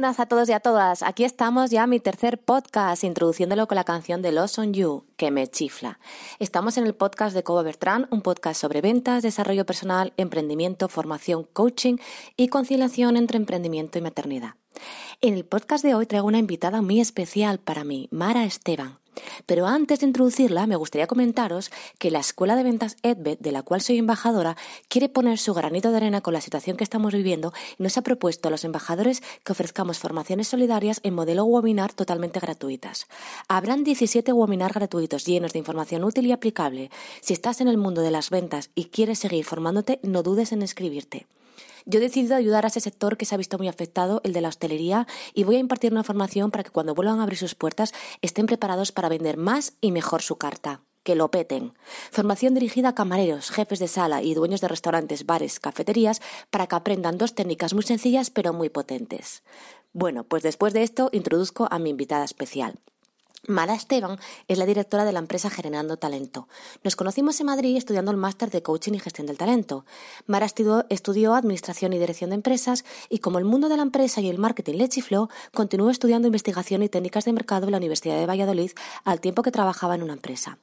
Buenas 0.00 0.18
a 0.18 0.24
todos 0.24 0.48
y 0.48 0.52
a 0.52 0.60
todas. 0.60 1.02
Aquí 1.02 1.24
estamos 1.24 1.70
ya 1.70 1.86
mi 1.86 2.00
tercer 2.00 2.38
podcast, 2.38 3.04
introduciéndolo 3.04 3.68
con 3.68 3.76
la 3.76 3.84
canción 3.84 4.22
de 4.22 4.32
Lost 4.32 4.58
on 4.58 4.72
You, 4.72 5.04
que 5.18 5.30
me 5.30 5.46
chifla. 5.46 5.98
Estamos 6.38 6.78
en 6.78 6.86
el 6.86 6.94
podcast 6.94 7.36
de 7.36 7.42
Cobo 7.42 7.62
Bertrand, 7.62 8.06
un 8.10 8.22
podcast 8.22 8.58
sobre 8.58 8.80
ventas, 8.80 9.22
desarrollo 9.22 9.66
personal, 9.66 10.14
emprendimiento, 10.16 10.88
formación, 10.88 11.46
coaching 11.52 11.98
y 12.38 12.48
conciliación 12.48 13.18
entre 13.18 13.36
emprendimiento 13.36 13.98
y 13.98 14.00
maternidad. 14.00 14.54
En 15.22 15.34
el 15.34 15.44
podcast 15.44 15.84
de 15.84 15.94
hoy 15.94 16.06
traigo 16.06 16.26
una 16.26 16.38
invitada 16.38 16.80
muy 16.80 16.98
especial 16.98 17.58
para 17.58 17.84
mí, 17.84 18.08
Mara 18.10 18.44
Esteban. 18.44 18.98
Pero 19.44 19.66
antes 19.66 20.00
de 20.00 20.06
introducirla, 20.06 20.66
me 20.66 20.76
gustaría 20.76 21.06
comentaros 21.06 21.70
que 21.98 22.10
la 22.10 22.20
Escuela 22.20 22.56
de 22.56 22.62
Ventas 22.62 22.96
Edbet, 23.02 23.38
de 23.38 23.52
la 23.52 23.62
cual 23.62 23.82
soy 23.82 23.98
embajadora, 23.98 24.56
quiere 24.88 25.10
poner 25.10 25.38
su 25.38 25.52
granito 25.52 25.90
de 25.90 25.98
arena 25.98 26.22
con 26.22 26.32
la 26.32 26.40
situación 26.40 26.78
que 26.78 26.84
estamos 26.84 27.12
viviendo 27.12 27.52
y 27.78 27.82
nos 27.82 27.98
ha 27.98 28.02
propuesto 28.02 28.48
a 28.48 28.50
los 28.50 28.64
embajadores 28.64 29.22
que 29.44 29.52
ofrezcamos 29.52 29.98
formaciones 29.98 30.48
solidarias 30.48 31.00
en 31.02 31.14
modelo 31.14 31.44
webinar 31.44 31.92
totalmente 31.92 32.40
gratuitas. 32.40 33.06
Habrán 33.46 33.84
17 33.84 34.32
webinars 34.32 34.74
gratuitos 34.74 35.26
llenos 35.26 35.52
de 35.52 35.58
información 35.58 36.04
útil 36.04 36.26
y 36.26 36.32
aplicable. 36.32 36.90
Si 37.20 37.34
estás 37.34 37.60
en 37.60 37.68
el 37.68 37.76
mundo 37.76 38.00
de 38.00 38.10
las 38.10 38.30
ventas 38.30 38.70
y 38.74 38.86
quieres 38.86 39.18
seguir 39.18 39.44
formándote, 39.44 40.00
no 40.02 40.22
dudes 40.22 40.52
en 40.52 40.62
escribirte. 40.62 41.26
Yo 41.86 41.98
he 41.98 42.02
decidido 42.02 42.36
ayudar 42.36 42.64
a 42.64 42.68
ese 42.68 42.80
sector 42.80 43.16
que 43.16 43.24
se 43.24 43.34
ha 43.34 43.38
visto 43.38 43.58
muy 43.58 43.68
afectado, 43.68 44.20
el 44.24 44.32
de 44.32 44.40
la 44.40 44.48
hostelería, 44.48 45.06
y 45.34 45.44
voy 45.44 45.56
a 45.56 45.60
impartir 45.60 45.92
una 45.92 46.04
formación 46.04 46.50
para 46.50 46.64
que 46.64 46.70
cuando 46.70 46.94
vuelvan 46.94 47.20
a 47.20 47.22
abrir 47.22 47.38
sus 47.38 47.54
puertas 47.54 47.92
estén 48.22 48.46
preparados 48.46 48.92
para 48.92 49.08
vender 49.08 49.36
más 49.36 49.74
y 49.80 49.92
mejor 49.92 50.22
su 50.22 50.36
carta. 50.36 50.82
Que 51.02 51.14
lo 51.14 51.30
peten. 51.30 51.72
Formación 52.10 52.52
dirigida 52.52 52.90
a 52.90 52.94
camareros, 52.94 53.50
jefes 53.50 53.78
de 53.78 53.88
sala 53.88 54.22
y 54.22 54.34
dueños 54.34 54.60
de 54.60 54.68
restaurantes, 54.68 55.24
bares, 55.24 55.58
cafeterías 55.58 56.20
para 56.50 56.66
que 56.66 56.76
aprendan 56.76 57.16
dos 57.16 57.34
técnicas 57.34 57.72
muy 57.72 57.84
sencillas 57.84 58.28
pero 58.30 58.52
muy 58.52 58.68
potentes. 58.68 59.42
Bueno, 59.92 60.24
pues 60.24 60.42
después 60.42 60.74
de 60.74 60.82
esto 60.82 61.08
introduzco 61.12 61.68
a 61.70 61.78
mi 61.78 61.90
invitada 61.90 62.24
especial. 62.24 62.78
Mara 63.46 63.74
Esteban 63.74 64.18
es 64.48 64.58
la 64.58 64.66
directora 64.66 65.04
de 65.04 65.12
la 65.12 65.18
empresa 65.18 65.48
Generando 65.48 65.96
Talento. 65.96 66.46
Nos 66.84 66.94
conocimos 66.94 67.40
en 67.40 67.46
Madrid 67.46 67.76
estudiando 67.76 68.10
el 68.10 68.18
máster 68.18 68.50
de 68.50 68.62
coaching 68.62 68.92
y 68.92 68.98
gestión 68.98 69.26
del 69.26 69.38
talento. 69.38 69.86
Mara 70.26 70.46
estudió, 70.46 71.34
administración 71.34 71.94
y 71.94 71.98
dirección 71.98 72.30
de 72.30 72.36
empresas 72.36 72.84
y 73.08 73.18
como 73.20 73.38
el 73.38 73.46
mundo 73.46 73.70
de 73.70 73.78
la 73.78 73.82
empresa 73.82 74.20
y 74.20 74.28
el 74.28 74.38
marketing 74.38 74.74
le 74.74 74.88
chifló, 74.88 75.30
continuó 75.54 75.88
estudiando 75.88 76.28
investigación 76.28 76.82
y 76.82 76.90
técnicas 76.90 77.24
de 77.24 77.32
mercado 77.32 77.64
en 77.64 77.72
la 77.72 77.78
Universidad 77.78 78.18
de 78.18 78.26
Valladolid 78.26 78.72
al 79.04 79.20
tiempo 79.20 79.42
que 79.42 79.50
trabajaba 79.50 79.94
en 79.94 80.02
una 80.02 80.12
empresa. 80.12 80.58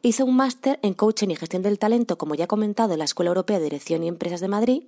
Hizo 0.00 0.24
un 0.24 0.36
máster 0.36 0.78
en 0.82 0.94
coaching 0.94 1.28
y 1.28 1.36
gestión 1.36 1.62
del 1.62 1.78
talento, 1.78 2.16
como 2.16 2.34
ya 2.34 2.44
he 2.44 2.48
comentado, 2.48 2.94
en 2.94 2.98
la 2.98 3.04
Escuela 3.04 3.28
Europea 3.28 3.58
de 3.58 3.64
Dirección 3.64 4.02
y 4.04 4.08
Empresas 4.08 4.40
de 4.40 4.48
Madrid 4.48 4.82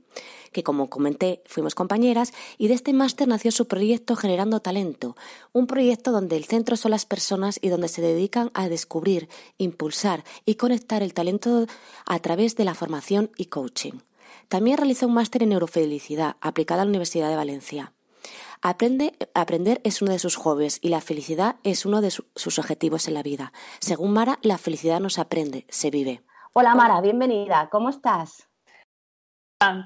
que 0.52 0.62
como 0.62 0.88
comenté 0.88 1.42
fuimos 1.46 1.74
compañeras, 1.74 2.32
y 2.58 2.68
de 2.68 2.74
este 2.74 2.92
máster 2.92 3.26
nació 3.26 3.50
su 3.50 3.66
proyecto 3.66 4.14
Generando 4.14 4.60
Talento, 4.60 5.16
un 5.52 5.66
proyecto 5.66 6.12
donde 6.12 6.36
el 6.36 6.44
centro 6.44 6.76
son 6.76 6.92
las 6.92 7.04
personas 7.06 7.23
y 7.60 7.68
donde 7.68 7.88
se 7.88 8.02
dedican 8.02 8.50
a 8.54 8.68
descubrir, 8.68 9.28
impulsar 9.58 10.24
y 10.44 10.56
conectar 10.56 11.02
el 11.02 11.14
talento 11.14 11.66
a 12.06 12.18
través 12.18 12.56
de 12.56 12.64
la 12.64 12.74
formación 12.74 13.30
y 13.36 13.46
coaching. 13.46 14.00
También 14.48 14.76
realizó 14.76 15.06
un 15.06 15.14
máster 15.14 15.42
en 15.42 15.50
neurofelicidad 15.50 16.36
aplicada 16.40 16.82
a 16.82 16.84
la 16.84 16.90
Universidad 16.90 17.30
de 17.30 17.36
Valencia. 17.36 17.92
aprender 18.60 19.80
es 19.84 20.02
uno 20.02 20.12
de 20.12 20.18
sus 20.18 20.36
hobbies 20.36 20.78
y 20.82 20.88
la 20.88 21.00
felicidad 21.00 21.56
es 21.62 21.86
uno 21.86 22.00
de 22.00 22.10
sus 22.10 22.58
objetivos 22.58 23.08
en 23.08 23.14
la 23.14 23.22
vida. 23.22 23.52
Según 23.80 24.12
Mara, 24.12 24.38
la 24.42 24.58
felicidad 24.58 25.00
no 25.00 25.10
se 25.10 25.20
aprende, 25.20 25.64
se 25.68 25.90
vive. 25.90 26.22
Hola 26.52 26.74
Mara, 26.74 27.00
bienvenida. 27.00 27.68
¿Cómo 27.70 27.88
estás? 27.88 28.48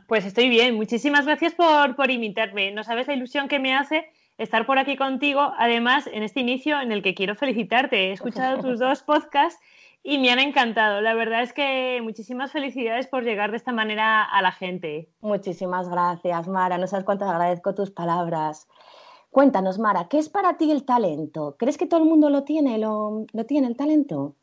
Pues 0.09 0.25
estoy 0.25 0.49
bien. 0.49 0.75
Muchísimas 0.75 1.25
gracias 1.25 1.55
por, 1.55 1.95
por 1.95 2.11
invitarme. 2.11 2.73
No 2.73 2.83
sabes 2.83 3.07
la 3.07 3.15
ilusión 3.15 3.47
que 3.47 3.61
me 3.61 3.77
hace 3.77 4.11
estar 4.39 4.65
por 4.65 4.79
aquí 4.79 4.97
contigo. 4.97 5.53
Además, 5.59 6.09
en 6.11 6.23
este 6.23 6.41
inicio 6.41 6.81
en 6.81 6.93
el 6.93 7.03
que 7.03 7.15
quiero 7.15 7.35
felicitarte. 7.35 8.09
He 8.09 8.13
escuchado 8.13 8.63
tus 8.63 8.79
dos 8.79 9.03
podcasts 9.03 9.61
y 10.03 10.19
me 10.19 10.31
han 10.31 10.39
encantado. 10.39 11.01
La 11.01 11.15
verdad 11.15 11.43
es 11.43 11.53
que 11.53 12.01
muchísimas 12.03 12.53
felicidades 12.53 13.07
por 13.09 13.25
llegar 13.25 13.51
de 13.51 13.59
esta 13.59 13.73
manera 13.73 14.25
a 14.25 14.41
la 14.41 14.53
gente. 14.53 15.11
Muchísimas 15.21 15.89
gracias, 15.89 16.49
Mara. 16.49 16.79
No 16.79 16.87
sabes 16.87 17.05
cuánto 17.05 17.27
agradezco 17.27 17.75
tus 17.75 17.91
palabras. 17.91 18.69
Cuéntanos, 19.31 19.79
Mara, 19.79 20.09
¿qué 20.09 20.19
es 20.19 20.31
para 20.31 20.57
ti 20.57 20.71
el 20.71 20.85
talento? 20.85 21.57
¿Crees 21.59 21.77
que 21.77 21.87
todo 21.87 22.01
el 22.01 22.09
mundo 22.09 22.31
lo 22.31 22.45
tiene, 22.45 22.79
lo, 22.79 23.27
lo 23.33 23.45
tiene 23.45 23.67
el 23.67 23.77
talento? 23.77 24.37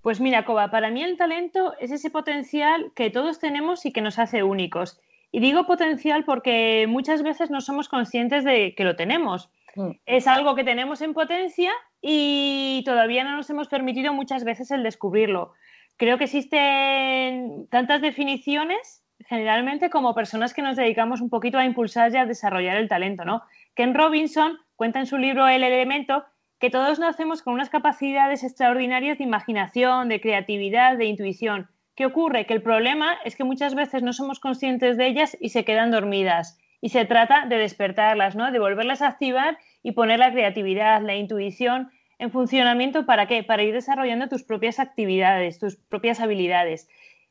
Pues 0.00 0.20
mira, 0.20 0.44
Coba, 0.44 0.70
para 0.70 0.90
mí 0.90 1.02
el 1.02 1.16
talento 1.16 1.74
es 1.78 1.92
ese 1.92 2.10
potencial 2.10 2.92
que 2.94 3.10
todos 3.10 3.38
tenemos 3.38 3.84
y 3.84 3.92
que 3.92 4.00
nos 4.00 4.18
hace 4.18 4.42
únicos. 4.42 4.98
Y 5.32 5.40
digo 5.40 5.66
potencial 5.66 6.24
porque 6.24 6.86
muchas 6.88 7.22
veces 7.22 7.50
no 7.50 7.60
somos 7.60 7.88
conscientes 7.88 8.44
de 8.44 8.74
que 8.76 8.84
lo 8.84 8.94
tenemos. 8.96 9.50
Mm. 9.74 9.92
Es 10.04 10.26
algo 10.26 10.54
que 10.54 10.62
tenemos 10.62 11.00
en 11.00 11.14
potencia 11.14 11.72
y 12.02 12.82
todavía 12.84 13.24
no 13.24 13.34
nos 13.36 13.48
hemos 13.48 13.68
permitido 13.68 14.12
muchas 14.12 14.44
veces 14.44 14.70
el 14.70 14.82
descubrirlo. 14.82 15.54
Creo 15.96 16.18
que 16.18 16.24
existen 16.24 17.66
tantas 17.70 18.02
definiciones 18.02 19.02
generalmente 19.26 19.88
como 19.88 20.14
personas 20.14 20.52
que 20.52 20.62
nos 20.62 20.76
dedicamos 20.76 21.20
un 21.20 21.30
poquito 21.30 21.58
a 21.58 21.64
impulsar 21.64 22.12
y 22.12 22.16
a 22.16 22.26
desarrollar 22.26 22.76
el 22.76 22.88
talento, 22.88 23.24
¿no? 23.24 23.42
Ken 23.74 23.94
Robinson 23.94 24.58
cuenta 24.76 24.98
en 24.98 25.06
su 25.06 25.16
libro 25.16 25.48
El 25.48 25.62
elemento 25.62 26.24
que 26.58 26.70
todos 26.70 26.98
nacemos 26.98 27.42
con 27.42 27.54
unas 27.54 27.70
capacidades 27.70 28.44
extraordinarias 28.44 29.18
de 29.18 29.24
imaginación, 29.24 30.08
de 30.08 30.20
creatividad, 30.20 30.96
de 30.96 31.06
intuición. 31.06 31.68
¿Qué 31.94 32.06
ocurre? 32.06 32.46
Que 32.46 32.54
el 32.54 32.62
problema 32.62 33.18
es 33.24 33.36
que 33.36 33.44
muchas 33.44 33.74
veces 33.74 34.02
no 34.02 34.12
somos 34.12 34.40
conscientes 34.40 34.96
de 34.96 35.06
ellas 35.06 35.36
y 35.40 35.50
se 35.50 35.64
quedan 35.64 35.90
dormidas. 35.90 36.58
Y 36.80 36.88
se 36.88 37.04
trata 37.04 37.46
de 37.46 37.58
despertarlas, 37.58 38.34
¿no? 38.34 38.50
De 38.50 38.58
volverlas 38.58 39.02
a 39.02 39.08
activar 39.08 39.58
y 39.82 39.92
poner 39.92 40.18
la 40.18 40.32
creatividad, 40.32 41.02
la 41.02 41.14
intuición 41.14 41.90
en 42.18 42.30
funcionamiento. 42.30 43.04
¿Para 43.04 43.26
qué? 43.26 43.44
Para 43.44 43.62
ir 43.62 43.74
desarrollando 43.74 44.28
tus 44.28 44.42
propias 44.42 44.80
actividades, 44.80 45.58
tus 45.58 45.76
propias 45.76 46.20
habilidades. 46.20 46.88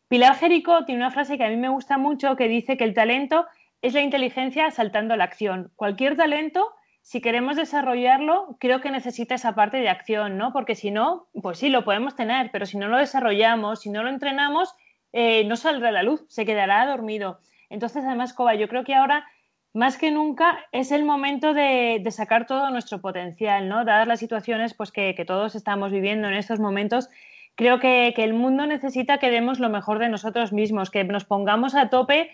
Pilar 0.08 0.36
Jerico 0.36 0.86
tiene 0.86 1.02
una 1.02 1.12
frase 1.12 1.38
que 1.38 1.46
a 1.46 1.50
mí 1.50 1.58
me 1.58 1.70
gusta 1.70 1.98
mucho 1.98 2.36
que 2.36 2.48
dice 2.48 2.78
que 2.78 2.84
el 2.84 2.94
talento 2.94 3.48
es 3.82 3.94
la 3.94 4.02
inteligencia 4.02 4.70
saltando 4.70 5.16
la 5.16 5.24
acción. 5.24 5.72
Cualquier 5.76 6.16
talento 6.16 6.72
si 7.02 7.20
queremos 7.20 7.56
desarrollarlo, 7.56 8.58
creo 8.60 8.80
que 8.80 8.92
necesita 8.92 9.36
esa 9.36 9.56
parte 9.56 9.78
de 9.78 9.90
acción, 9.90 10.38
¿no? 10.38 10.54
Porque 10.54 10.76
si 10.76 10.92
no, 10.92 11.28
pues 11.42 11.58
sí, 11.58 11.70
lo 11.70 11.84
podemos 11.84 12.16
tener, 12.16 12.52
pero 12.52 12.66
si 12.66 12.78
no 12.78 12.88
lo 12.88 12.98
desarrollamos, 12.98 13.82
si 13.82 13.90
no 13.90 14.04
lo 14.04 14.10
entrenamos, 14.10 14.76
eh, 15.12 15.44
no 15.46 15.56
saldrá 15.56 15.90
a 15.90 15.92
la 15.92 16.04
luz, 16.04 16.24
se 16.30 16.46
quedará 16.46 16.86
dormido. 16.86 17.40
Entonces, 17.70 18.06
además, 18.06 18.34
Coba, 18.34 18.54
yo 18.56 18.68
creo 18.68 18.84
que 18.84 18.94
ahora, 18.94 19.26
más 19.74 19.98
que 19.98 20.12
nunca, 20.12 20.60
es 20.72 20.92
el 20.92 21.04
momento 21.04 21.54
de, 21.54 22.04
sacar 22.12 22.46
todo 22.46 22.70
nuestro 22.70 23.02
potencial, 23.02 23.68
¿no? 23.68 23.84
Dadas 23.84 24.08
las 24.08 24.20
situaciones 24.20 24.74
pues, 24.76 24.92
que, 24.92 25.16
todos 25.26 25.56
estamos 25.56 25.92
viviendo 25.92 26.28
en 26.28 26.36
estos 26.36 26.60
momentos, 26.60 27.10
creo 27.56 27.80
que, 27.80 28.14
que 28.16 28.24
el 28.24 28.34
mundo 28.34 28.68
necesita 28.68 29.18
que 29.18 29.32
demos 29.32 29.60
lo 29.60 29.70
mejor 29.70 30.00
de 30.00 30.10
nosotros 30.10 30.54
mismos, 30.54 30.92
que 30.92 31.04
nos 31.04 31.26
pongamos 31.26 31.74
a 31.76 31.90
tope 31.90 32.32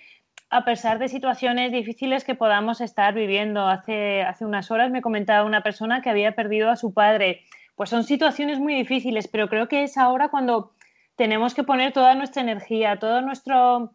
a 0.50 0.64
pesar 0.64 1.00
de 1.00 1.10
situaciones 1.10 1.72
difíciles 1.72 2.24
que 2.24 2.36
podamos 2.36 2.82
estar 2.82 3.14
viviendo. 3.14 3.68
Hace, 3.68 4.24
hace 4.24 4.46
unas 4.46 4.72
horas 4.72 4.92
me 4.92 5.02
comentaba 5.02 5.46
una 5.46 5.62
persona 5.62 6.02
que 6.02 6.10
había 6.10 6.36
perdido 6.36 6.70
a 6.70 6.76
su 6.76 6.94
padre. 6.94 7.42
Pues 7.76 7.90
son 7.90 8.04
situaciones 8.04 8.60
muy 8.60 8.74
difíciles, 8.74 9.28
pero 9.28 9.50
creo 9.50 9.68
que 9.68 9.84
es 9.84 9.98
ahora 9.98 10.30
cuando 10.30 10.72
tenemos 11.16 11.54
que 11.54 11.64
poner 11.64 11.94
toda 11.94 12.16
nuestra 12.16 12.42
energía, 12.42 12.98
todo 12.98 13.22
nuestro, 13.22 13.92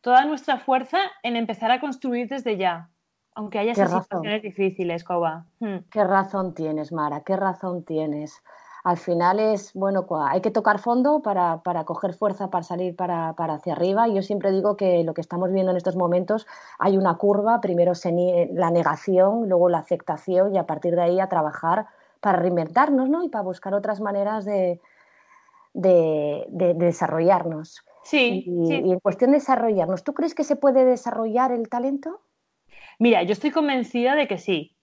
toda 0.00 0.24
nuestra 0.24 0.58
fuerza 0.58 0.98
en 1.22 1.36
empezar 1.36 1.70
a 1.70 1.80
construir 1.80 2.28
desde 2.28 2.56
ya, 2.56 2.90
aunque 3.34 3.58
haya 3.58 3.74
situaciones 3.74 4.42
difíciles, 4.42 5.04
Coba. 5.04 5.46
Hmm. 5.60 5.78
Qué 5.90 6.04
razón 6.04 6.54
tienes, 6.54 6.92
Mara, 6.92 7.22
qué 7.24 7.36
razón 7.36 7.84
tienes 7.84 8.42
al 8.84 8.96
final 8.96 9.38
es, 9.38 9.72
bueno, 9.74 10.06
hay 10.28 10.40
que 10.40 10.50
tocar 10.50 10.80
fondo 10.80 11.22
para, 11.22 11.62
para 11.62 11.84
coger 11.84 12.14
fuerza, 12.14 12.50
para 12.50 12.64
salir 12.64 12.96
para, 12.96 13.34
para, 13.34 13.54
hacia 13.54 13.74
arriba. 13.74 14.08
Yo 14.08 14.22
siempre 14.22 14.50
digo 14.50 14.76
que 14.76 15.04
lo 15.04 15.14
que 15.14 15.20
estamos 15.20 15.52
viendo 15.52 15.70
en 15.70 15.76
estos 15.76 15.94
momentos 15.94 16.46
hay 16.78 16.96
una 16.96 17.16
curva, 17.16 17.60
primero 17.60 17.92
la 18.52 18.70
negación, 18.70 19.48
luego 19.48 19.68
la 19.68 19.78
aceptación 19.78 20.54
y 20.54 20.58
a 20.58 20.66
partir 20.66 20.96
de 20.96 21.02
ahí 21.02 21.20
a 21.20 21.28
trabajar 21.28 21.86
para 22.20 22.38
reinventarnos 22.38 23.08
¿no? 23.08 23.22
y 23.22 23.28
para 23.28 23.44
buscar 23.44 23.72
otras 23.74 24.00
maneras 24.00 24.44
de, 24.44 24.80
de, 25.74 26.74
desarrollarnos. 26.74 27.84
Sí 28.02 28.44
y, 28.46 28.74
y 28.74 28.92
en 28.92 28.98
cuestión 28.98 29.30
de 29.30 29.38
desarrollarnos, 29.38 30.02
¿tú 30.02 30.12
crees 30.12 30.34
que 30.34 30.42
se 30.42 30.56
puede 30.56 30.84
desarrollar 30.84 31.52
el 31.52 31.68
talento? 31.68 32.20
Mira, 32.98 33.22
yo 33.22 33.32
estoy 33.32 33.52
convencida 33.52 34.16
de 34.16 34.26
que 34.26 34.38
sí. 34.38 34.76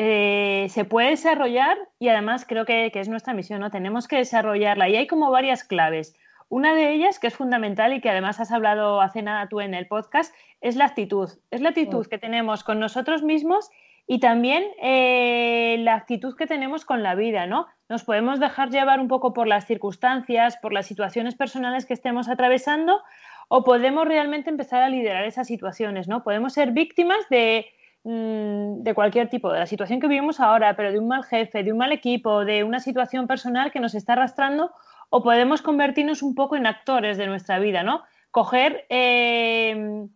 Eh, 0.00 0.68
se 0.70 0.84
puede 0.84 1.10
desarrollar 1.10 1.76
y 1.98 2.08
además 2.08 2.46
creo 2.46 2.64
que, 2.64 2.92
es 2.94 3.08
nuestra 3.08 3.34
misión, 3.34 3.60
¿no? 3.60 3.72
Tenemos 3.72 4.06
que 4.06 4.16
desarrollarla 4.16 4.88
y 4.88 4.94
hay 4.94 5.08
como 5.08 5.28
varias 5.32 5.64
claves. 5.64 6.14
Una 6.48 6.72
de 6.72 6.92
ellas, 6.92 7.18
que 7.18 7.26
es 7.26 7.34
fundamental 7.34 7.92
y 7.92 8.00
que 8.00 8.08
además 8.08 8.38
has 8.38 8.52
hablado 8.52 9.00
hace 9.00 9.22
nada 9.22 9.48
tú 9.48 9.60
en 9.60 9.74
el 9.74 9.88
podcast, 9.88 10.32
es 10.60 10.76
la 10.76 10.84
actitud. 10.84 11.28
Es 11.50 11.60
la 11.60 11.70
actitud 11.70 12.06
que 12.06 12.16
tenemos 12.16 12.62
con 12.62 12.78
nosotros 12.78 13.24
mismos 13.24 13.70
y 14.06 14.20
también 14.20 14.64
eh, 14.80 15.78
la 15.80 15.96
actitud 15.96 16.36
que 16.36 16.46
tenemos 16.46 16.84
con 16.84 17.02
la 17.02 17.16
vida, 17.16 17.46
¿no? 17.46 17.66
Nos 17.88 18.04
podemos 18.04 18.38
dejar 18.38 18.70
llevar 18.70 19.00
un 19.00 19.08
poco 19.08 19.34
por 19.34 19.48
las 19.48 19.66
circunstancias, 19.66 20.58
por 20.62 20.72
las 20.72 20.86
situaciones 20.86 21.34
personales 21.34 21.86
que 21.86 21.94
estemos 21.94 22.28
atravesando 22.28 23.02
o 23.48 23.64
podemos 23.64 24.06
realmente 24.06 24.48
empezar 24.48 24.80
a 24.80 24.88
liderar 24.88 25.24
esas 25.24 25.48
situaciones, 25.48 26.06
¿no? 26.06 26.22
Podemos 26.22 26.52
ser 26.52 26.70
víctimas 26.70 27.28
de 27.30 27.66
mm, 28.08 28.82
de 28.82 28.94
cualquier 28.94 29.28
tipo, 29.28 29.52
de 29.52 29.60
la 29.60 29.66
situación 29.66 30.00
que 30.00 30.08
vivimos 30.08 30.40
ahora, 30.40 30.74
pero 30.76 30.92
de 30.92 30.98
un 30.98 31.08
mal 31.08 31.24
jefe, 31.24 31.62
de 31.62 31.72
un 31.72 31.78
mal 31.78 31.92
equipo, 31.92 32.44
de 32.44 32.64
una 32.64 32.80
situación 32.80 33.26
personal 33.26 33.70
que 33.70 33.80
nos 33.80 33.94
está 33.94 34.14
arrastrando, 34.14 34.72
o 35.10 35.22
podemos 35.22 35.62
convertirnos 35.62 36.22
un 36.22 36.34
poco 36.34 36.56
en 36.56 36.66
actores 36.66 37.16
de 37.16 37.26
nuestra 37.26 37.58
vida, 37.58 37.82
¿no? 37.82 38.02
Coger, 38.30 38.84
eh, 38.88 40.06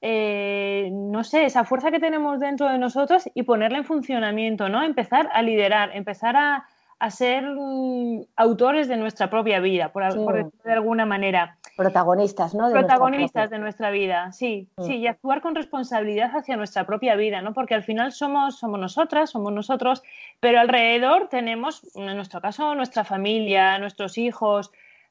eh, 0.00 0.88
no 0.92 1.24
sé, 1.24 1.44
esa 1.44 1.64
fuerza 1.64 1.90
que 1.90 2.00
tenemos 2.00 2.40
dentro 2.40 2.68
de 2.68 2.78
nosotros 2.78 3.28
y 3.34 3.42
ponerla 3.42 3.78
en 3.78 3.84
funcionamiento, 3.84 4.68
¿no? 4.68 4.82
Empezar 4.82 5.28
a 5.32 5.42
liderar, 5.42 5.94
empezar 5.94 6.36
a, 6.36 6.66
a 7.00 7.10
ser 7.10 7.44
mm, 7.44 8.26
autores 8.36 8.86
de 8.86 8.96
nuestra 8.96 9.28
propia 9.28 9.58
vida, 9.58 9.90
por, 9.90 10.04
decirlo 10.04 10.50
de 10.64 10.72
alguna 10.72 11.06
manera. 11.06 11.58
Protagonistas, 11.76 12.54
¿no? 12.54 12.70
Protagonistas 12.70 13.50
de 13.50 13.58
nuestra 13.58 13.90
vida, 13.90 14.32
sí, 14.32 14.68
mm. 14.76 14.84
sí, 14.84 14.96
y 14.96 15.06
actuar 15.06 15.40
con 15.40 15.54
responsabilidad 15.54 16.30
hacia 16.36 16.56
nuestra 16.56 16.84
propia 16.84 17.16
vida, 17.16 17.42
¿no? 17.42 17.52
Porque 17.54 17.74
al 17.74 17.82
final 17.82 18.12
somos, 18.12 18.58
somos 18.58 18.78
nosotras, 18.78 19.30
somos 19.30 19.52
nosotros, 19.52 20.02
pero 20.40 20.60
alrededor 20.60 21.28
tenemos, 21.28 21.82
en 21.96 22.14
nuestro 22.16 22.40
caso, 22.40 22.74
nuestra 22.74 23.04
familia, 23.04 23.78
nuestros 23.78 24.18
hijos, 24.18 24.70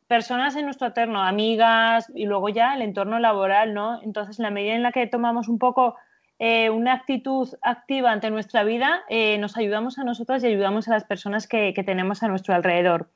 personas 0.09 0.55
en 0.55 0.65
nuestro 0.65 0.87
eterno, 0.87 1.21
amigas 1.21 2.11
y 2.15 2.25
luego 2.25 2.49
ya 2.49 2.73
el 2.73 2.81
entorno 2.81 3.19
laboral, 3.19 3.75
¿no? 3.75 4.01
Entonces, 4.01 4.39
en 4.39 4.43
la 4.43 4.49
medida 4.49 4.73
en 4.73 4.81
la 4.81 4.91
que 4.91 5.05
tomamos 5.05 5.47
un 5.47 5.59
poco 5.59 5.95
eh, 6.39 6.69
una 6.69 6.93
actitud 6.93 7.47
activa 7.61 8.11
ante 8.11 8.31
nuestra 8.31 8.63
vida, 8.63 9.01
eh, 9.09 9.37
nos 9.37 9.55
ayudamos 9.55 9.99
a 9.99 10.05
nosotros 10.05 10.41
y 10.41 10.47
ayudamos 10.47 10.87
a 10.87 10.91
las 10.91 11.03
personas 11.03 11.47
que, 11.47 11.73
tenemos 11.85 12.23
a 12.23 12.27
nuestro 12.27 12.55
alrededor. 12.55 13.09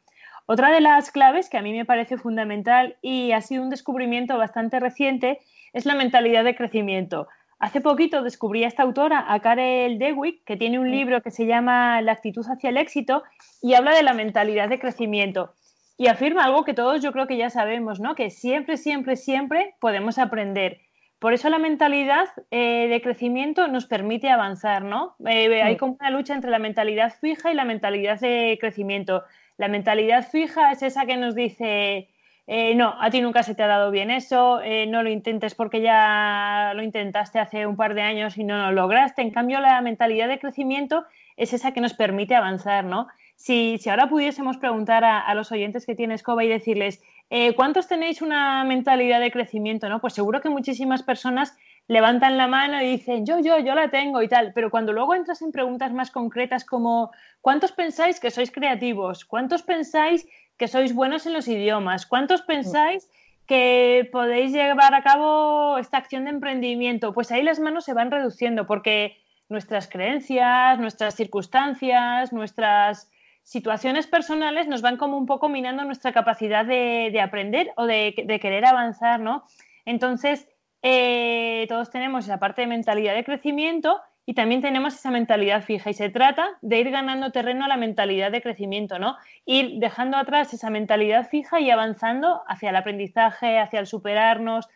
Otra 0.45 0.72
de 0.72 0.81
las 0.81 1.12
claves 1.12 1.50
que 1.50 1.57
a 1.57 1.62
mí 1.62 1.72
me 1.72 1.86
parece 1.86 2.18
fundamental 2.18 2.98
y 3.01 3.31
ha 3.31 3.42
sido 3.42 3.63
un 3.63 3.69
descubrimiento 3.69 4.38
bastante 4.38 4.80
reciente 4.80 5.40
es 5.72 5.86
la 5.86 5.95
mentalidad 5.95 6.44
de 6.44 6.56
crecimiento. 6.56 7.28
Hace 7.60 7.80
poquito 7.80 8.24
descubrí 8.24 8.66
a 8.66 8.68
esta 8.68 8.84
autora, 8.84 9.25
a 9.28 9.40
Karel 9.40 9.98
Dewick, 9.98 10.44
que 10.44 10.57
tiene 10.57 10.80
un 10.80 10.92
libro 10.92 11.22
que 11.22 11.31
se 11.31 11.45
llama 11.45 12.01
La 12.01 12.12
actitud 12.12 12.45
hacia 12.45 12.69
el 12.69 12.78
éxito 12.78 13.24
y 13.62 13.74
habla 13.75 13.95
de 13.95 14.04
la 14.04 14.13
mentalidad 14.13 14.68
de 14.68 14.80
crecimiento. 14.80 15.54
Y 15.98 16.07
afirma 16.07 16.44
algo 16.44 16.66
que 16.66 16.74
todos 16.74 17.01
yo 17.01 17.13
creo 17.13 17.28
que 17.28 17.38
ya 17.38 17.50
sabemos, 17.50 18.01
¿no? 18.01 18.16
Que 18.16 18.30
siempre, 18.30 18.75
siempre, 18.75 19.16
siempre 19.16 19.75
podemos 19.80 20.18
aprender 20.18 20.81
por 21.24 21.31
eso 21.31 21.48
la 21.48 21.57
mentalidad 21.57 22.25
eh, 22.51 22.90
de 22.90 23.01
crecimiento 23.01 23.69
nos 23.69 23.86
permite 23.86 24.30
avanzar, 24.30 24.84
¿no? 24.84 25.16
Eh, 25.25 25.63
hay 25.63 25.78
como 25.78 25.95
una 25.98 26.10
lucha 26.10 26.36
entre 26.36 26.51
la 26.51 26.60
mentalidad 26.60 27.13
fija 27.18 27.50
y 27.50 27.56
la 27.56 27.63
mentalidad 27.63 28.19
de 28.19 28.57
crecimiento. 28.60 29.24
La 29.57 29.67
mentalidad 29.67 30.27
fija 30.27 30.71
es 30.71 30.83
esa 30.83 31.05
que 31.05 31.17
nos 31.17 31.35
dice, 31.35 32.09
eh, 32.47 32.75
no, 32.75 32.95
a 33.00 33.09
ti 33.09 33.21
nunca 33.21 33.44
se 33.44 33.55
te 33.55 33.63
ha 33.63 33.67
dado 33.67 33.91
bien 33.91 34.11
eso, 34.11 34.59
no 34.88 35.03
lo 35.03 35.09
intentes 35.09 35.55
porque 35.55 35.81
ya 35.81 36.73
lo 36.75 36.83
intentaste 36.83 37.39
hace 37.39 37.65
un 37.67 37.75
par 37.75 37.94
de 37.94 38.01
años 38.01 38.38
y 38.38 38.44
no 38.44 38.57
lo 38.57 38.71
lograste. 38.71 39.21
En 39.21 39.31
cambio, 39.31 39.59
la 39.59 39.81
mentalidad 39.81 40.27
de 40.27 40.39
crecimiento 40.39 41.05
es 41.38 41.53
esa 41.53 41.71
que 41.71 41.81
nos 41.81 41.94
permite 41.94 42.35
avanzar, 42.35 42.85
¿no? 42.85 43.07
Si, 43.35 43.79
ahora 43.89 44.07
pudiésemos 44.07 44.57
preguntar 44.57 45.03
a, 45.03 45.19
a, 45.19 45.35
los 45.35 45.51
oyentes 45.51 45.85
que 45.85 45.95
tiene 45.95 46.13
Escoba 46.13 46.44
y 46.44 46.47
decirles, 46.47 47.01
eh, 47.29 47.56
¿cuántos 47.56 47.88
tenéis 47.88 48.21
una 48.21 48.63
mentalidad 48.63 49.19
de 49.19 49.31
crecimiento? 49.31 49.89
¿no? 49.89 49.99
Pues 49.99 50.13
seguro 50.13 50.39
que 50.39 50.49
muchísimas 50.49 51.01
personas 51.01 51.57
levantan 51.88 52.38
la 52.38 52.47
mano 52.47 52.81
y 52.81 52.88
dicen, 52.88 53.25
yo, 53.25 53.39
yo, 53.39 53.59
yo 53.59 53.75
la 53.75 53.89
tengo 53.89 54.21
y 54.21 54.27
tal, 54.27 54.53
pero 54.53 54.71
cuando 54.71 54.94
luego 54.94 55.15
entras 55.15 55.41
en 55.41 55.51
preguntas 55.51 55.91
más 55.91 56.12
concretas 56.12 56.63
como, 56.65 57.12
¿cuántos 57.41 57.71
pensáis 57.71 58.19
que 58.19 58.31
sois 58.31 58.51
creativos? 58.51 59.25
¿Cuántos 59.25 59.63
pensáis 59.63 60.27
que 60.57 60.68
sois 60.68 60.94
buenos 60.95 61.25
en 61.25 61.33
los 61.33 61.47
idiomas? 61.47 62.06
¿Cuántos 62.06 62.41
pensáis 62.41 63.09
que 63.45 64.07
podéis 64.12 64.53
llevar 64.53 64.94
a 64.94 65.03
cabo 65.03 65.77
esta 65.77 65.97
acción 65.97 66.24
de 66.25 66.31
emprendimiento? 66.31 67.13
Pues 67.13 67.31
ahí 67.31 67.44
las 67.44 67.59
manos 67.59 67.83
se 67.85 67.94
van 67.94 68.12
reduciendo 68.12 68.65
porque 68.65 69.18
nuestras 69.50 69.88
creencias, 69.88 70.80
nuestras 70.80 71.15
circunstancias, 71.15 72.31
nuestras 72.31 73.12
situaciones 73.44 74.07
personales 74.07 74.68
nos 74.68 74.81
van 74.81 74.97
como 74.97 75.18
un 75.18 75.25
poco 75.25 75.50
minando 75.50 75.83
nuestra 75.83 76.13
capacidad 76.13 76.65
de, 76.65 77.19
aprender 77.21 77.71
o 77.75 77.85
de, 77.85 78.13
querer 78.41 78.65
avanzar, 78.65 79.19
¿no? 79.19 79.44
Entonces, 79.85 80.47
eh, 80.83 81.65
todos 81.69 81.89
tenemos 81.89 82.25
esa 82.25 82.39
parte 82.39 82.62
de 82.62 82.68
mentalidad 82.68 83.15
de 83.15 83.24
crecimiento 83.24 84.01
y 84.25 84.33
también 84.33 84.62
tenemos 84.62 84.94
esa 84.94 85.12
mentalidad 85.12 85.63
fija 85.63 85.89
y 85.89 85.94
se 85.94 86.09
trata 86.09 86.57
de 86.62 86.80
ir 86.80 86.91
ganando 86.91 87.31
terreno 87.31 87.65
a 87.65 87.68
la 87.68 87.77
mentalidad 87.77 88.31
de 88.31 88.41
crecimiento, 88.41 89.00
¿no? 89.00 89.18
Ir 89.45 89.80
dejando 89.80 90.18
atrás 90.18 90.53
esa 90.53 90.69
mentalidad 90.69 91.27
fija 91.30 91.59
y 91.59 91.71
avanzando 91.71 92.44
hacia 92.47 92.69
el 92.69 92.75
aprendizaje, 92.75 93.59
hacia 93.59 93.80
el 93.80 93.88
superarnos, 93.88 94.69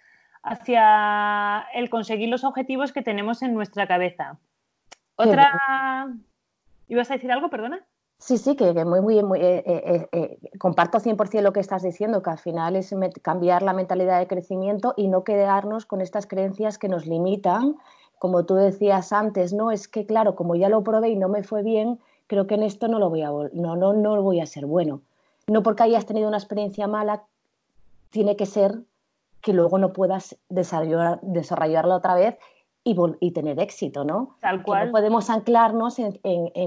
hacia 0.44 1.68
el 1.74 1.90
conseguir 1.90 2.30
los 2.30 2.44
objetivos 2.44 2.94
que 2.94 3.02
tenemos 3.02 3.42
en 3.42 3.54
nuestra 3.54 3.86
cabeza. 3.86 4.38
Otra... 5.16 6.08
¿Ibas 6.88 7.12
a 7.12 7.16
decir 7.16 7.32
algo, 7.32 7.50
perdona? 7.50 7.86
Sí, 8.20 8.38
sí, 8.40 8.56
que, 8.56 8.74
muy, 8.84 9.00
muy, 9.00 9.22
muy 9.24 9.40
eh, 9.40 9.64
eh, 9.66 10.08
eh, 10.12 10.40
comparto 10.58 11.00
100% 11.00 11.42
lo 11.42 11.54
que 11.54 11.60
estás 11.60 11.84
diciendo, 11.84 12.24
que 12.24 12.32
al 12.32 12.40
final 12.40 12.76
es 12.76 12.94
cambiar 13.22 13.62
la 13.62 13.74
mentalidad 13.74 14.20
de 14.20 14.28
crecimiento 14.28 14.96
y 14.98 15.08
no 15.08 15.24
quedarnos 15.24 15.86
con 15.86 16.02
estas 16.02 16.26
creencias 16.26 16.80
que 16.80 16.90
nos 16.90 17.06
limitan. 17.06 17.76
Como 18.18 18.46
tú 18.46 18.56
decías 18.56 19.14
antes, 19.14 19.54
no 19.54 19.72
es 19.72 19.88
que 19.88 20.08
claro, 20.08 20.36
como 20.36 20.56
ya 20.56 20.68
lo 20.68 20.84
probé 20.84 21.10
y 21.10 21.16
no 21.16 21.30
me 21.30 21.44
fue 21.44 21.62
bien, 21.62 22.00
creo 22.26 22.48
que 22.48 22.56
en 22.56 22.64
esto 22.64 22.88
no 22.88 22.98
lo 22.98 23.10
voy 23.10 23.22
a 23.22 23.30
no 23.30 23.76
no 23.76 23.94
no 23.94 24.22
voy 24.24 24.40
a 24.42 24.48
ser 24.48 24.66
bueno. 24.66 25.02
No 25.48 25.62
porque 25.62 25.84
hayas 25.84 26.08
tenido 26.08 26.28
una 26.28 26.38
experiencia 26.38 26.88
mala 26.88 27.24
tiene 28.10 28.36
que 28.36 28.48
ser 28.48 28.82
que 29.42 29.54
luego 29.54 29.78
no 29.78 29.94
puedas 29.94 30.36
desarrollar, 30.50 31.20
desarrollarla 31.22 31.96
otra 31.96 32.16
vez 32.16 32.38
y, 33.20 33.32
tener 33.32 33.60
éxito, 33.60 34.04
¿no? 34.04 34.36
Tal 34.40 34.64
cual. 34.64 34.88
no 34.88 34.92
podemos 34.92 35.30
anclarnos 35.30 36.00
en, 36.00 36.20